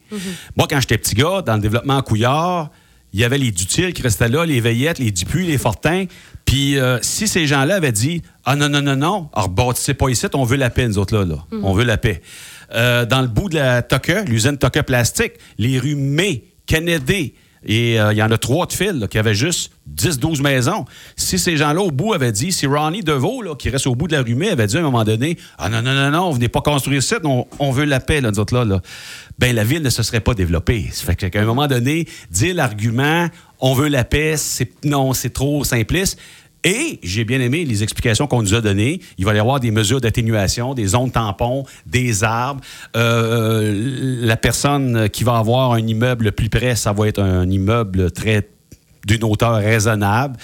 Moi, 0.55 0.67
quand 0.69 0.79
j'étais 0.79 0.97
petit 0.97 1.15
gars, 1.15 1.41
dans 1.45 1.55
le 1.55 1.61
développement 1.61 1.97
à 1.97 2.01
Couillard, 2.01 2.69
il 3.15 3.19
y 3.19 3.23
avait 3.23 3.37
les 3.37 3.51
Dutiles 3.51 3.93
qui 3.93 4.01
restaient 4.01 4.27
là, 4.27 4.43
les 4.43 4.59
Veillettes, 4.59 4.97
les 4.97 5.11
Dupuis, 5.11 5.45
les 5.45 5.59
Fortins. 5.59 6.05
Puis 6.45 6.79
euh, 6.79 6.97
si 7.03 7.27
ces 7.27 7.45
gens-là 7.45 7.75
avaient 7.75 7.91
dit 7.91 8.23
Ah 8.43 8.55
non, 8.55 8.69
non, 8.69 8.81
non, 8.81 8.95
non, 8.95 9.29
alors 9.33 9.49
bâtissez 9.49 9.93
pas 9.93 10.09
ici, 10.09 10.25
on 10.33 10.43
veut 10.45 10.57
la 10.57 10.71
paix, 10.71 10.87
nous 10.87 10.97
autres 10.97 11.15
là, 11.15 11.23
là. 11.23 11.45
On 11.61 11.73
veut 11.73 11.83
la 11.83 11.97
paix. 11.97 12.21
Euh, 12.73 13.05
dans 13.05 13.21
le 13.21 13.27
bout 13.27 13.49
de 13.49 13.55
la 13.55 13.83
Toca, 13.83 14.23
l'usine 14.23 14.57
Toca 14.57 14.81
Plastique, 14.81 15.33
les 15.59 15.77
rues 15.77 15.93
May, 15.95 16.45
Kennedy, 16.65 17.35
et 17.65 17.99
euh, 17.99 18.13
il 18.13 18.17
y 18.17 18.23
en 18.23 18.31
a 18.31 18.37
trois 18.37 18.65
de 18.65 18.73
fil 18.73 19.07
qui 19.09 19.17
avaient 19.17 19.35
juste 19.35 19.71
10-12 19.95 20.41
maisons. 20.41 20.85
Si 21.15 21.39
ces 21.39 21.57
gens-là 21.57 21.81
au 21.81 21.91
bout 21.91 22.13
avaient 22.13 22.31
dit, 22.31 22.51
si 22.51 22.65
Ronnie 22.67 23.01
Deveau, 23.01 23.55
qui 23.55 23.69
reste 23.69 23.87
au 23.87 23.95
bout 23.95 24.07
de 24.07 24.13
la 24.13 24.21
rue 24.21 24.35
May, 24.35 24.49
avait 24.49 24.67
dit 24.67 24.77
à 24.77 24.79
un 24.79 24.83
moment 24.83 25.03
donné 25.03 25.37
Ah 25.57 25.69
non, 25.69 25.81
non, 25.81 25.93
non, 25.93 26.11
non, 26.11 26.31
venez 26.31 26.49
pas 26.49 26.61
construire 26.61 27.03
ça, 27.03 27.17
on, 27.23 27.45
on 27.59 27.71
veut 27.71 27.85
la 27.85 27.99
paix, 27.99 28.21
là, 28.21 28.31
nous 28.31 28.39
autres 28.39 28.57
là. 28.57 28.81
Ben, 29.39 29.55
la 29.55 29.63
ville 29.63 29.81
ne 29.81 29.89
se 29.89 30.03
serait 30.03 30.19
pas 30.19 30.33
développée. 30.33 30.89
Ça 30.91 31.05
fait 31.05 31.29
qu'à 31.29 31.41
un 31.41 31.45
moment 31.45 31.67
donné, 31.67 32.07
dire 32.31 32.55
l'argument 32.55 33.27
on 33.65 33.73
veut 33.73 33.87
la 33.87 34.03
paix, 34.03 34.35
non, 34.83 35.13
c'est 35.13 35.29
trop 35.29 35.63
simpliste. 35.63 36.19
Et 36.63 36.99
j'ai 37.03 37.25
bien 37.25 37.41
aimé 37.41 37.65
les 37.65 37.83
explications 37.83 38.27
qu'on 38.27 38.41
nous 38.41 38.53
a 38.53 38.61
données. 38.61 39.01
Il 39.17 39.25
va 39.25 39.33
y 39.33 39.39
avoir 39.39 39.59
des 39.59 39.71
mesures 39.71 39.99
d'atténuation, 39.99 40.73
des 40.73 40.87
zones 40.87 41.11
tampons, 41.11 41.65
des 41.85 42.23
arbres. 42.23 42.61
Euh, 42.95 44.21
la 44.21 44.37
personne 44.37 45.09
qui 45.09 45.23
va 45.23 45.37
avoir 45.37 45.73
un 45.73 45.85
immeuble 45.85 46.25
le 46.25 46.31
plus 46.31 46.49
près, 46.49 46.75
ça 46.75 46.93
va 46.93 47.07
être 47.07 47.21
un 47.21 47.49
immeuble 47.49 48.11
très 48.11 48.47
d'une 49.05 49.23
hauteur 49.25 49.55
raisonnable. 49.55 50.37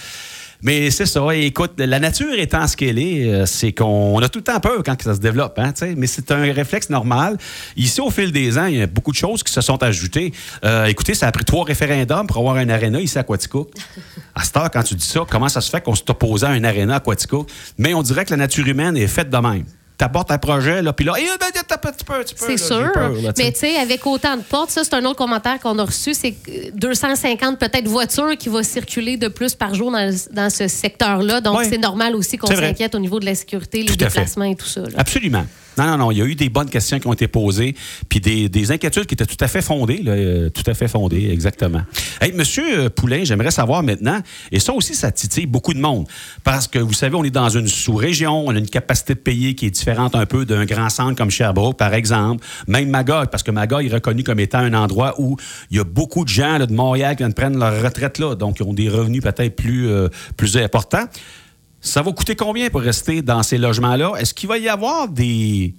Mais 0.62 0.90
c'est 0.90 1.06
ça. 1.06 1.20
Écoute, 1.34 1.72
la 1.78 1.98
nature 1.98 2.34
étant 2.38 2.66
ce 2.66 2.76
qu'elle 2.76 2.98
est, 2.98 3.28
euh, 3.28 3.46
c'est 3.46 3.72
qu'on 3.72 4.16
on 4.16 4.20
a 4.20 4.28
tout 4.28 4.40
le 4.40 4.44
temps 4.44 4.60
peur 4.60 4.82
quand 4.84 5.00
ça 5.02 5.14
se 5.14 5.20
développe. 5.20 5.58
Hein, 5.58 5.72
mais 5.96 6.06
c'est 6.06 6.30
un 6.30 6.52
réflexe 6.52 6.90
normal. 6.90 7.38
Ici, 7.76 8.00
au 8.00 8.10
fil 8.10 8.32
des 8.32 8.58
ans, 8.58 8.66
il 8.66 8.76
y 8.76 8.82
a 8.82 8.86
beaucoup 8.86 9.12
de 9.12 9.16
choses 9.16 9.42
qui 9.42 9.52
se 9.52 9.60
sont 9.60 9.82
ajoutées. 9.82 10.32
Euh, 10.64 10.86
écoutez, 10.86 11.14
ça 11.14 11.26
a 11.26 11.32
pris 11.32 11.44
trois 11.44 11.64
référendums 11.64 12.26
pour 12.26 12.38
avoir 12.38 12.56
un 12.56 12.68
aréna 12.68 13.00
ici 13.00 13.18
à 13.18 13.22
Quaticook. 13.22 13.70
À 14.32 14.44
cette 14.44 14.56
heure, 14.56 14.70
quand 14.70 14.82
tu 14.84 14.94
dis 14.94 15.04
ça, 15.04 15.26
comment 15.28 15.48
ça 15.48 15.60
se 15.60 15.68
fait 15.68 15.82
qu'on 15.82 15.94
s'est 15.94 16.08
opposé 16.08 16.46
à 16.46 16.50
un 16.50 16.62
aréna 16.62 16.96
à 16.96 17.00
Quaticook? 17.00 17.50
Mais 17.78 17.94
on 17.94 18.02
dirait 18.02 18.24
que 18.24 18.30
la 18.30 18.36
nature 18.36 18.66
humaine 18.66 18.96
est 18.96 19.08
faite 19.08 19.28
de 19.28 19.36
même. 19.36 19.64
T'apportes 20.00 20.30
un 20.30 20.38
projet, 20.38 20.80
là, 20.80 20.94
puis 20.94 21.04
là, 21.04 21.12
Eh, 21.18 21.24
ben, 21.38 21.46
t'as 21.52 21.74
un 21.74 21.92
petit 21.92 22.04
peu, 22.06 22.14
un 22.14 22.20
petit 22.22 22.34
peu, 22.34 22.46
C'est 22.46 22.56
sûr. 22.56 22.90
peur, 22.92 23.10
là, 23.12 23.34
tu 23.34 23.42
mais 23.42 23.52
tu 23.52 23.58
sais, 23.58 23.76
avec 23.76 24.06
autant 24.06 24.34
de 24.38 24.42
portes, 24.42 24.70
ça, 24.70 24.82
c'est 24.82 24.94
un 24.94 25.04
autre 25.04 25.16
commentaire 25.16 25.60
qu'on 25.60 25.78
a 25.78 25.84
reçu. 25.84 26.14
C'est 26.14 26.32
que 26.32 26.70
250 26.74 27.58
peut-être 27.58 27.86
voitures 27.86 28.34
qui 28.38 28.48
vont 28.48 28.62
circuler 28.62 29.18
de 29.18 29.28
plus 29.28 29.54
par 29.54 29.74
jour 29.74 29.92
dans, 29.92 30.10
dans 30.32 30.48
ce 30.48 30.68
secteur-là. 30.68 31.42
Donc, 31.42 31.64
c'est 31.68 31.76
normal 31.76 32.16
aussi 32.16 32.38
qu'on 32.38 32.46
s'inquiète 32.46 32.94
au 32.94 32.98
niveau 32.98 33.20
de 33.20 33.26
la 33.26 33.34
sécurité, 33.34 33.82
les 33.82 33.88
fait. 33.88 33.96
déplacements 33.96 34.44
et 34.46 34.56
tout 34.56 34.64
ça. 34.66 34.80
là. 34.80 34.88
Absolument. 34.96 35.44
Non, 35.80 35.86
non, 35.86 35.96
non. 35.96 36.10
Il 36.10 36.18
y 36.18 36.22
a 36.22 36.26
eu 36.26 36.34
des 36.34 36.50
bonnes 36.50 36.68
questions 36.68 36.98
qui 36.98 37.06
ont 37.06 37.12
été 37.14 37.26
posées, 37.26 37.74
puis 38.08 38.20
des, 38.20 38.50
des 38.50 38.70
inquiétudes 38.70 39.06
qui 39.06 39.14
étaient 39.14 39.24
tout 39.24 39.42
à 39.42 39.48
fait 39.48 39.62
fondées, 39.62 40.02
euh, 40.06 40.50
tout 40.50 40.62
à 40.66 40.74
fait 40.74 40.88
fondées, 40.88 41.30
exactement. 41.30 41.80
Hey, 42.20 42.32
Monsieur 42.32 42.80
euh, 42.80 42.88
Poulain, 42.90 43.24
j'aimerais 43.24 43.50
savoir 43.50 43.82
maintenant, 43.82 44.20
et 44.52 44.60
ça 44.60 44.74
aussi, 44.74 44.94
ça 44.94 45.10
titille 45.10 45.46
beaucoup 45.46 45.72
de 45.72 45.80
monde, 45.80 46.06
parce 46.44 46.68
que 46.68 46.78
vous 46.78 46.92
savez, 46.92 47.16
on 47.16 47.24
est 47.24 47.30
dans 47.30 47.48
une 47.48 47.66
sous-région, 47.66 48.46
on 48.46 48.54
a 48.54 48.58
une 48.58 48.68
capacité 48.68 49.14
de 49.14 49.20
payer 49.20 49.54
qui 49.54 49.66
est 49.66 49.70
différente 49.70 50.14
un 50.14 50.26
peu 50.26 50.44
d'un 50.44 50.66
grand 50.66 50.90
centre 50.90 51.16
comme 51.16 51.30
Sherbrooke, 51.30 51.78
par 51.78 51.94
exemple. 51.94 52.44
Même 52.68 52.90
Magog, 52.90 53.28
parce 53.30 53.42
que 53.42 53.50
Magog 53.50 53.86
est 53.86 53.94
reconnu 53.94 54.22
comme 54.22 54.40
étant 54.40 54.58
un 54.58 54.74
endroit 54.74 55.14
où 55.18 55.38
il 55.70 55.78
y 55.78 55.80
a 55.80 55.84
beaucoup 55.84 56.24
de 56.24 56.28
gens 56.28 56.58
de 56.58 56.70
Montréal 56.70 57.16
qui 57.16 57.22
viennent 57.22 57.32
prendre 57.32 57.58
leur 57.58 57.82
retraite 57.82 58.18
là, 58.18 58.34
donc 58.34 58.58
ils 58.60 58.64
ont 58.64 58.74
des 58.74 58.90
revenus 58.90 59.22
peut-être 59.22 59.56
plus, 59.56 59.88
euh, 59.88 60.08
plus 60.36 60.58
importants. 60.58 61.06
Ça 61.80 62.02
va 62.02 62.12
coûter 62.12 62.36
combien 62.36 62.68
pour 62.68 62.82
rester 62.82 63.22
dans 63.22 63.42
ces 63.42 63.56
logements-là? 63.56 64.12
Est-ce 64.18 64.34
qu'il 64.34 64.48
va 64.48 64.58
y 64.58 64.68
avoir 64.68 65.08
des, 65.08 65.74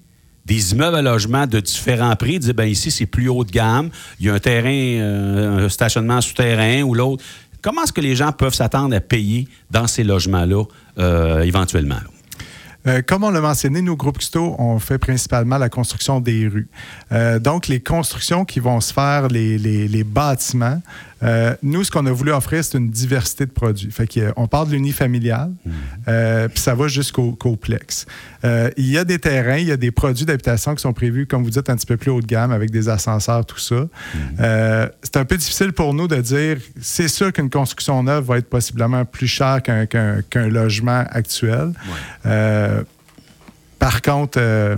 des 0.46 0.72
immeubles 0.72 0.98
à 0.98 1.02
logement 1.02 1.46
de 1.46 1.60
différents 1.60 2.16
prix? 2.16 2.40
Dire, 2.40 2.54
ben 2.56 2.66
ici, 2.66 2.90
c'est 2.90 3.06
plus 3.06 3.30
haut 3.30 3.44
de 3.44 3.52
gamme. 3.52 3.90
Il 4.20 4.26
y 4.26 4.30
a 4.30 4.34
un 4.34 4.40
terrain, 4.40 4.70
euh, 4.72 5.66
un 5.66 5.70
stationnement 5.70 6.20
souterrain 6.22 6.82
ou 6.82 6.96
l'autre. 6.96 7.24
Comment 7.62 7.84
est-ce 7.84 7.94
que 7.94 8.02
les 8.02 8.16
gens 8.16 8.32
peuvent 8.32 8.56
s'attendre 8.56 8.96
à 8.96 9.00
payer 9.00 9.48
dans 9.70 9.86
ces 9.86 10.04
logements-là 10.04 10.64
euh, 10.98 11.42
éventuellement? 11.42 12.00
Euh, 12.88 13.02
comme 13.06 13.24
on 13.24 13.30
l'a 13.30 13.42
mentionné, 13.42 13.82
nous, 13.82 13.96
Groupe 13.96 14.18
Custo, 14.18 14.56
on 14.58 14.80
fait 14.80 14.98
principalement 14.98 15.58
la 15.58 15.70
construction 15.70 16.20
des 16.20 16.48
rues. 16.48 16.68
Euh, 17.12 17.40
donc, 17.40 17.68
les 17.68 17.80
constructions 17.80 18.46
qui 18.46 18.60
vont 18.60 18.82
se 18.82 18.92
faire, 18.94 19.28
les, 19.28 19.58
les- 19.58 19.88
les 19.88 20.04
bâtiments, 20.04 20.82
euh, 21.24 21.54
nous, 21.62 21.84
ce 21.84 21.92
qu'on 21.92 22.08
a 22.08 22.12
voulu 22.12 22.32
offrir, 22.32 22.64
c'est 22.64 22.78
une 22.80 22.90
diversité 22.90 23.46
de 23.46 23.52
produits. 23.52 23.92
Fait 23.92 24.08
que, 24.08 24.20
euh, 24.20 24.32
on 24.38 24.48
parle 24.48 24.70
de 24.70 24.74
l'unifamilial, 24.74 25.52
euh, 26.08 26.48
puis 26.48 26.60
ça 26.60 26.74
va 26.74 26.88
jusqu'au 26.88 27.34
qu'au 27.34 27.56
plex. 27.56 28.08
Euh, 28.44 28.72
il 28.78 28.88
y 28.90 28.98
a 28.98 29.04
des 29.04 29.20
terrains, 29.20 29.58
il 29.58 29.68
y 29.68 29.72
a 29.72 29.78
des 29.78 29.92
produits 29.92 30.26
d'habitation 30.26 30.74
qui 30.74 30.82
sont 30.82 30.94
prévus, 30.94 31.28
comme 31.28 31.44
vous 31.44 31.52
dites, 31.52 31.70
un 31.70 31.76
petit 31.76 31.86
peu 31.86 31.98
plus 31.98 32.10
haut 32.10 32.22
de 32.22 32.26
gamme, 32.26 32.52
avec 32.52 32.72
des 32.72 32.90
ascenseurs, 32.90 33.46
tout 33.46 33.60
ça. 33.60 33.86
Euh, 34.40 34.88
c'est 35.04 35.18
un 35.18 35.26
peu 35.26 35.38
difficile 35.38 35.74
pour 35.74 35.94
nous 35.94 36.08
de 36.08 36.16
dire, 36.20 36.58
c'est 36.82 37.08
sûr 37.08 37.32
qu'une 37.32 37.52
construction 37.52 38.02
neuve 38.02 38.26
va 38.26 38.40
être 38.40 38.50
possiblement 38.50 39.06
plus 39.06 39.28
chère 39.28 39.62
qu'un 39.62 40.48
logement 40.48 41.04
actuel. 41.12 41.74
Euh, 42.26 42.70
par 43.82 44.02
contre, 44.04 44.38
euh, 44.40 44.76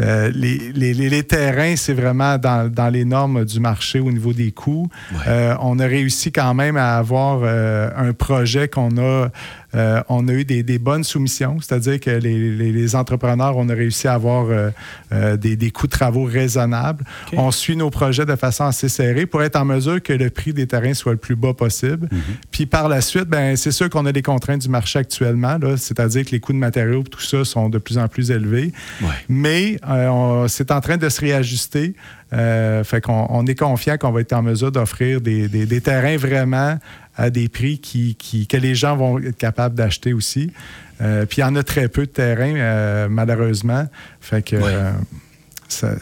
euh, 0.00 0.30
les, 0.34 0.72
les- 0.74 0.92
les- 0.94 1.08
les 1.10 1.22
terrains, 1.22 1.74
c'est 1.76 1.94
vraiment 1.94 2.36
dans, 2.38 2.70
dans 2.70 2.88
les 2.88 3.04
normes 3.04 3.44
du 3.44 3.60
marché 3.60 3.98
au 4.00 4.10
niveau 4.10 4.32
des 4.32 4.52
coûts. 4.52 4.88
Euh, 5.26 5.54
on 5.60 5.78
a 5.78 5.86
réussi 5.86 6.32
quand 6.32 6.52
même 6.54 6.76
à 6.76 6.96
avoir 6.96 7.40
euh, 7.42 7.88
un 7.96 8.12
projet 8.12 8.68
qu'on 8.68 8.96
a. 8.98 9.28
euh, 9.76 10.02
on 10.08 10.26
a 10.28 10.32
eu 10.32 10.44
des, 10.44 10.62
des 10.62 10.78
bonnes 10.78 11.04
soumissions, 11.04 11.58
c'est-à-dire 11.60 12.00
que 12.00 12.10
les, 12.10 12.56
les- 12.56 12.72
les 12.72 12.96
entrepreneurs, 12.96 13.56
on 13.56 13.68
a 13.68 13.74
réussi 13.74 14.08
à 14.08 14.14
avoir 14.14 14.46
euh, 14.48 14.70
euh, 15.12 15.36
des, 15.36 15.54
des 15.56 15.70
coûts 15.70 15.86
de 15.86 15.92
travaux 15.92 16.24
raisonnables. 16.24 17.04
On 17.34 17.50
suit 17.50 17.76
nos 17.76 17.90
projets 17.90 18.24
de 18.26 18.36
façon 18.36 18.64
assez 18.64 18.88
serrée 18.88 19.26
pour 19.26 19.42
être 19.42 19.56
en 19.56 19.64
mesure 19.64 20.02
que 20.02 20.12
le 20.12 20.30
prix 20.30 20.52
des 20.52 20.66
terrains 20.66 20.94
soit 20.94 21.12
le 21.12 21.18
plus 21.18 21.36
bas 21.36 21.54
possible. 21.54 22.08
Puis 22.50 22.66
par 22.66 22.88
la 22.88 23.00
suite, 23.00 23.24
ben, 23.28 23.56
c'est 23.56 23.70
sûr 23.72 23.90
qu'on 23.90 24.06
a 24.06 24.12
des 24.12 24.22
contraintes 24.22 24.62
du 24.62 24.68
marché 24.68 24.98
actuellement, 24.98 25.58
c'est-à-dire 25.76 26.24
que 26.24 26.30
les 26.30 26.40
coûts 26.40 26.52
de 26.52 26.58
matériaux, 26.58 27.02
tout 27.02 27.20
ça, 27.20 27.44
sont 27.44 27.68
de 27.68 27.78
plus 27.78 27.98
en 27.98 28.08
plus 28.08 28.30
élevés. 28.30 28.72
Ouais. 29.02 29.08
Mais 29.28 29.78
euh, 29.88 30.48
c'est 30.48 30.70
en 30.70 30.80
train 30.80 30.96
de 30.96 31.08
se 31.08 31.20
réajuster. 31.20 31.94
Euh, 32.32 32.82
fait 32.82 33.00
qu'on 33.00 33.26
on 33.30 33.46
est 33.46 33.54
confiant 33.54 33.96
qu'on 33.98 34.10
va 34.10 34.20
être 34.20 34.32
en 34.32 34.42
mesure 34.42 34.72
d'offrir 34.72 35.20
des, 35.20 35.48
des- 35.48 35.64
des 35.66 35.80
terrains 35.80 36.16
vraiment 36.16 36.78
à 37.16 37.30
des 37.30 37.48
prix 37.48 37.78
qui, 37.78 38.16
qui- 38.16 38.46
que 38.48 38.56
les 38.56 38.74
gens 38.74 38.96
vont 38.96 39.18
être 39.20 39.36
capables 39.38 39.74
d'acheter 39.76 40.12
aussi. 40.12 40.52
Euh, 41.00 41.24
puis 41.26 41.38
il 41.38 41.40
y 41.42 41.44
en 41.44 41.54
a 41.56 41.62
très 41.62 41.88
peu 41.88 42.02
de 42.06 42.10
terrains, 42.10 42.54
euh, 42.56 43.06
malheureusement. 43.08 43.86
Fait 44.20 44.42
que 44.42 44.56
Ouais. 44.56 44.92
ça- 45.68 45.94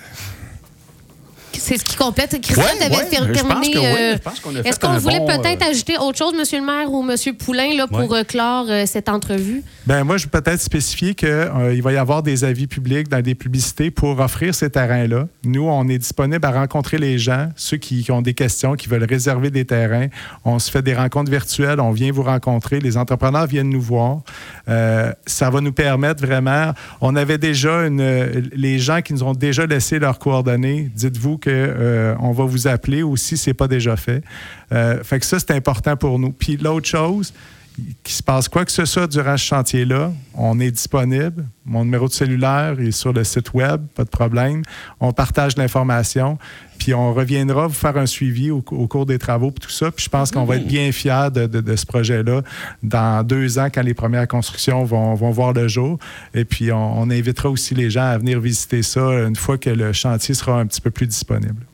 C'est 1.58 1.78
ce 1.78 1.84
qui 1.84 1.96
complète. 1.96 2.30
Christian, 2.40 2.62
Ouais, 2.64 2.88
pense 2.88 3.10
terminé. 3.10 3.72
oui, 3.76 3.84
euh, 3.84 4.62
Est-ce 4.64 4.78
qu'on 4.80 4.96
voulait 4.98 5.18
bon, 5.20 5.26
peut-être 5.26 5.62
euh, 5.66 5.70
ajouter 5.70 5.96
autre 5.98 6.18
chose, 6.18 6.34
Monsieur 6.38 6.58
le 6.60 6.66
maire 6.66 6.90
ou 6.92 7.02
Monsieur 7.02 7.32
Poulain, 7.32 7.74
là, 7.76 7.86
pour 7.86 8.10
Ouais. 8.10 8.20
euh, 8.20 8.24
clore 8.24 8.66
euh, 8.68 8.84
cette 8.86 9.08
entrevue? 9.08 9.62
Ben 9.86 10.04
moi, 10.04 10.16
je 10.16 10.24
vais 10.26 10.30
peut-être 10.40 10.60
spécifier 10.60 11.14
qu'il 11.14 11.28
va 11.82 11.92
y 11.92 11.96
avoir 11.96 12.22
des 12.22 12.44
avis 12.44 12.66
publics 12.66 13.08
dans 13.08 13.20
des 13.22 13.34
publicités 13.34 13.90
pour 13.90 14.18
offrir 14.20 14.54
ces 14.54 14.70
terrains-là. 14.70 15.26
Nous, 15.44 15.64
on 15.64 15.88
est 15.88 15.98
disponible 15.98 16.44
à 16.44 16.50
rencontrer 16.50 16.98
les 16.98 17.18
gens, 17.18 17.48
ceux 17.56 17.76
qui, 17.76 18.02
qui 18.04 18.12
ont 18.12 18.22
des 18.22 18.34
questions, 18.34 18.74
qui 18.74 18.88
veulent 18.88 19.04
réserver 19.04 19.50
des 19.50 19.64
terrains. 19.64 20.08
On 20.44 20.58
se 20.58 20.70
fait 20.70 20.82
des 20.82 20.94
rencontres 20.94 21.30
virtuelles, 21.30 21.80
on 21.80 21.90
vient 21.92 22.12
vous 22.12 22.22
rencontrer, 22.22 22.80
les 22.80 22.96
entrepreneurs 22.96 23.46
viennent 23.46 23.70
nous 23.70 23.80
voir. 23.80 24.20
Euh, 24.68 25.12
ça 25.26 25.50
va 25.50 25.60
nous 25.60 25.72
permettre 25.72 26.24
vraiment. 26.24 26.72
On 27.00 27.14
avait 27.16 27.38
déjà 27.38 27.86
une, 27.86 28.48
les 28.54 28.78
gens 28.78 29.00
qui 29.02 29.12
nous 29.12 29.22
ont 29.22 29.34
déjà 29.34 29.66
laissé 29.66 29.98
leurs 29.98 30.18
coordonnées. 30.18 30.90
Dites-vous 30.94 31.38
que 31.44 31.50
euh, 31.50 32.14
on 32.20 32.32
va 32.32 32.44
vous 32.44 32.66
appeler 32.66 33.02
aussi, 33.02 33.36
c'est 33.36 33.52
pas 33.52 33.68
déjà 33.68 33.96
fait. 33.96 34.22
Euh, 34.72 35.04
fait 35.04 35.20
que 35.20 35.26
ça, 35.26 35.38
c'est 35.38 35.50
important 35.50 35.96
pour 35.96 36.18
nous. 36.18 36.32
Puis 36.32 36.56
l'autre 36.56 36.86
chose, 36.86 37.34
qu'il 37.74 38.14
se 38.14 38.22
passe 38.22 38.48
quoi 38.48 38.64
que 38.64 38.72
ce 38.72 38.84
soit 38.84 39.06
durant 39.06 39.36
ce 39.36 39.44
chantier-là, 39.44 40.12
on 40.34 40.60
est 40.60 40.70
disponible. 40.70 41.46
Mon 41.64 41.84
numéro 41.84 42.06
de 42.06 42.12
cellulaire 42.12 42.78
est 42.78 42.92
sur 42.92 43.12
le 43.12 43.24
site 43.24 43.52
web, 43.54 43.86
pas 43.94 44.04
de 44.04 44.08
problème. 44.08 44.62
On 45.00 45.12
partage 45.12 45.56
l'information, 45.56 46.38
puis 46.78 46.94
on 46.94 47.12
reviendra 47.12 47.66
vous 47.66 47.74
faire 47.74 47.96
un 47.96 48.06
suivi 48.06 48.50
au, 48.50 48.60
cours 48.62 49.06
des 49.06 49.18
travaux, 49.18 49.50
puis 49.50 49.66
tout 49.66 49.72
ça. 49.72 49.90
Puis 49.90 50.04
je 50.04 50.10
pense 50.10 50.30
qu'on 50.30 50.44
va 50.44 50.56
être 50.56 50.66
bien 50.66 50.92
fiers 50.92 51.30
de, 51.32 51.76
ce 51.76 51.86
projet-là 51.86 52.42
dans 52.82 53.26
deux 53.26 53.58
ans, 53.58 53.68
quand 53.72 53.82
les 53.82 53.94
premières 53.94 54.28
constructions 54.28 54.84
vont, 54.84 55.14
vont 55.14 55.30
voir 55.30 55.52
le 55.52 55.66
jour. 55.66 55.98
Et 56.34 56.44
puis 56.44 56.70
on 56.70 57.10
invitera 57.10 57.48
aussi 57.48 57.74
les 57.74 57.90
gens 57.90 58.04
à 58.04 58.18
venir 58.18 58.38
visiter 58.38 58.82
ça 58.82 59.00
une 59.00 59.36
fois 59.36 59.58
que 59.58 59.70
le 59.70 59.92
chantier 59.92 60.34
sera 60.34 60.60
un 60.60 60.66
petit 60.66 60.80
peu 60.80 60.90
plus 60.90 61.06
disponible. 61.06 61.66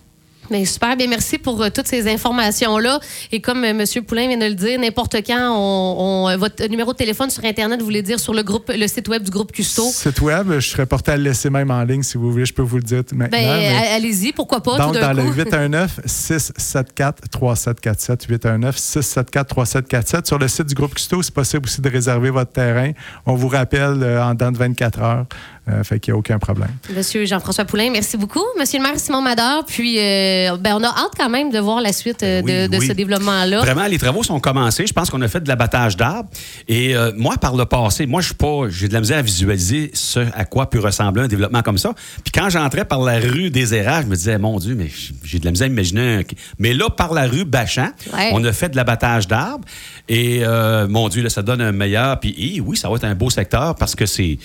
Mais 0.50 0.64
super, 0.64 0.96
bien 0.96 1.06
merci 1.06 1.38
pour 1.38 1.62
euh, 1.62 1.68
toutes 1.74 1.86
ces 1.88 2.10
informations-là. 2.12 3.00
Et 3.32 3.40
comme 3.40 3.64
euh, 3.64 3.68
M. 3.70 3.84
Poulain 4.06 4.28
vient 4.28 4.38
de 4.38 4.46
le 4.46 4.54
dire, 4.54 4.78
n'importe 4.80 5.16
quand, 5.26 5.52
on, 5.54 6.24
on- 6.24 6.28
euh, 6.28 6.36
votre 6.36 6.66
numéro 6.68 6.92
de 6.92 6.98
téléphone 6.98 7.30
sur 7.30 7.44
Internet, 7.44 7.78
vous 7.80 7.86
voulez 7.86 8.02
dire 8.02 8.18
sur 8.20 8.34
le 8.34 8.42
groupe, 8.42 8.70
le 8.74 8.86
site 8.86 9.08
web 9.08 9.22
du 9.22 9.30
groupe 9.30 9.52
Custo. 9.52 9.84
Site 9.90 10.20
web, 10.20 10.52
je 10.58 10.68
serais 10.68 10.86
porté 10.86 11.12
à 11.12 11.16
le 11.16 11.22
laisser 11.24 11.48
même 11.50 11.70
en 11.70 11.82
ligne 11.84 12.02
si 12.02 12.16
vous 12.18 12.30
voulez, 12.32 12.44
je 12.46 12.52
peux 12.54 12.62
vous 12.62 12.76
le 12.76 12.82
dire 12.82 13.02
maintenant. 13.14 13.38
Ben, 13.38 13.76
allez-y, 13.94 14.32
pourquoi 14.32 14.62
pas, 14.62 14.76
Donc, 14.78 14.94
tout 14.94 15.00
dans 15.00 15.14
d'un 15.14 15.16
le 15.22 15.22
coup. 15.30 15.40
819-674-3747, 15.40 18.28
819-674-3747. 18.28 20.26
Sur 20.26 20.38
le 20.38 20.48
site 20.48 20.66
du 20.66 20.74
groupe 20.74 20.94
Custo, 20.94 21.22
c'est 21.22 21.34
possible 21.34 21.64
aussi 21.66 21.80
de 21.80 21.88
réserver 21.88 22.30
votre 22.30 22.52
terrain. 22.52 22.92
On 23.26 23.34
vous 23.34 23.48
rappelle 23.48 24.02
euh, 24.02 24.22
en 24.24 24.34
dedans 24.34 24.52
de 24.52 24.58
24 24.58 25.00
heures. 25.02 25.26
Euh, 25.68 25.84
fait 25.84 26.00
qu'il 26.00 26.12
n'y 26.12 26.16
a 26.16 26.18
aucun 26.18 26.38
problème. 26.38 26.70
Monsieur 26.96 27.26
Jean-François 27.26 27.64
Poulain, 27.66 27.90
merci 27.90 28.16
beaucoup. 28.16 28.42
Monsieur 28.58 28.78
le 28.78 28.84
maire 28.84 28.98
Simon 28.98 29.20
Mador, 29.20 29.64
puis 29.66 29.98
euh, 29.98 30.56
ben, 30.56 30.74
on 30.74 30.82
a 30.82 30.88
hâte 30.88 31.12
quand 31.16 31.28
même 31.28 31.50
de 31.52 31.58
voir 31.58 31.80
la 31.80 31.92
suite 31.92 32.22
euh, 32.22 32.40
Oui, 32.42 32.68
de, 32.68 32.76
oui. 32.78 32.86
ce 32.88 32.92
développement-là. 32.92 33.60
Vraiment, 33.60 33.86
les 33.86 33.98
travaux 33.98 34.22
sont 34.22 34.40
commencés. 34.40 34.86
Je 34.86 34.92
pense 34.92 35.10
qu'on 35.10 35.20
a 35.20 35.28
fait 35.28 35.40
de 35.40 35.48
l'abattage 35.48 35.96
d'arbres. 35.96 36.28
Et 36.66 36.96
euh, 36.96 37.12
moi, 37.14 37.36
par 37.36 37.54
le 37.56 37.66
passé, 37.66 38.06
moi, 38.06 38.20
je 38.22 38.26
suis 38.28 38.34
pas, 38.34 38.62
j'ai 38.70 38.88
de 38.88 38.94
la 38.94 39.00
misère 39.00 39.18
à 39.18 39.22
visualiser 39.22 39.90
ce 39.94 40.20
à 40.34 40.44
quoi 40.46 40.68
peut 40.70 40.80
ressembler 40.80 41.22
un 41.24 41.28
développement 41.28 41.62
comme 41.62 41.78
ça. 41.78 41.92
Puis 42.24 42.32
quand 42.32 42.48
j'entrais 42.48 42.84
par 42.86 43.00
la 43.02 43.18
rue 43.20 43.50
des 43.50 43.74
Érages, 43.74 44.04
je 44.04 44.08
me 44.08 44.16
disais, 44.16 44.38
mon 44.38 44.58
Dieu, 44.58 44.74
mais 44.74 44.88
j'ai 45.22 45.38
de 45.38 45.44
la 45.44 45.50
misère 45.50 45.66
à 45.66 45.70
imaginer. 45.70 46.14
un- 46.16 46.22
Mais 46.58 46.72
là, 46.72 46.88
par 46.88 47.12
la 47.12 47.26
rue 47.26 47.44
Bachan, 47.44 47.90
Ouais. 48.14 48.30
on 48.32 48.42
a 48.44 48.52
fait 48.52 48.70
de 48.70 48.76
l'abattage 48.76 49.28
d'arbres. 49.28 49.64
Et 50.08 50.40
euh, 50.42 50.88
mon 50.88 51.08
Dieu, 51.10 51.22
là, 51.22 51.28
ça 51.28 51.42
donne 51.42 51.60
un 51.60 51.72
meilleur. 51.72 52.18
Puis 52.18 52.34
hi, 52.36 52.60
oui, 52.60 52.76
ça 52.76 52.88
va 52.88 52.96
être 52.96 53.04
un 53.04 53.14
beau 53.14 53.28
secteur 53.30 53.74
parce 53.76 53.94
que 53.94 54.06
c'est. 54.06 54.38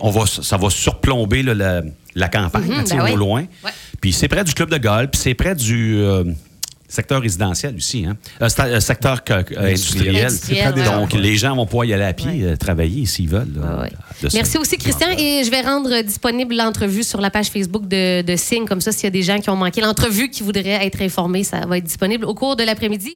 On 0.00 0.10
va, 0.10 0.24
ça 0.26 0.56
va 0.56 0.70
surplomber 0.70 1.42
là, 1.42 1.54
la, 1.54 1.82
la 2.14 2.28
campagne, 2.28 2.64
Mhm, 2.68 2.84
ben 2.88 3.00
au 3.00 3.04
oui. 3.04 3.14
loin. 3.16 3.40
Ouais. 3.64 3.70
Puis 4.00 4.12
c'est 4.12 4.28
près 4.28 4.44
du 4.44 4.52
club 4.54 4.70
de 4.70 4.78
golf, 4.78 5.10
puis 5.12 5.20
c'est 5.20 5.34
près 5.34 5.54
du 5.54 5.96
euh, 5.98 6.24
secteur 6.88 7.20
résidentiel 7.22 7.74
aussi, 7.76 8.04
hein? 8.06 8.16
Euh, 8.40 8.78
secteur 8.80 9.24
que- 9.24 9.32
euh, 9.32 9.68
industriel. 9.70 10.26
Industriel, 10.26 10.74
ouais. 10.74 10.84
Donc, 10.84 11.12
les 11.14 11.36
gens 11.36 11.56
vont 11.56 11.66
pouvoir 11.66 11.86
y 11.86 11.92
aller 11.94 12.04
à 12.04 12.12
pied, 12.12 12.28
Ouais. 12.30 12.42
euh, 12.52 12.56
travailler 12.56 13.04
s'ils 13.06 13.28
veulent. 13.28 13.52
là, 13.56 13.62
Ouais, 13.76 13.82
ouais. 13.84 13.90
de 14.22 14.28
ça. 14.28 14.36
Merci 14.38 14.58
aussi, 14.58 14.76
Christian. 14.78 15.08
Et 15.18 15.42
je 15.44 15.50
vais 15.50 15.62
rendre 15.62 16.02
disponible 16.02 16.54
l'entrevue 16.54 17.02
sur 17.02 17.20
la 17.20 17.30
page 17.30 17.46
Facebook 17.48 17.88
de, 17.88 18.22
de 18.22 18.36
Signe. 18.36 18.64
Comme 18.66 18.80
ça, 18.80 18.92
s'il 18.92 19.04
y 19.04 19.06
a 19.08 19.10
des 19.10 19.22
gens 19.22 19.38
qui 19.40 19.50
ont 19.50 19.56
manqué 19.56 19.80
l'entrevue 19.80 20.28
qui 20.30 20.42
voudraient 20.44 20.86
être 20.86 21.02
informés, 21.02 21.42
ça 21.42 21.66
va 21.66 21.78
être 21.78 21.84
disponible 21.84 22.24
au 22.26 22.34
cours 22.34 22.54
de 22.54 22.62
l'après-midi. 22.62 23.12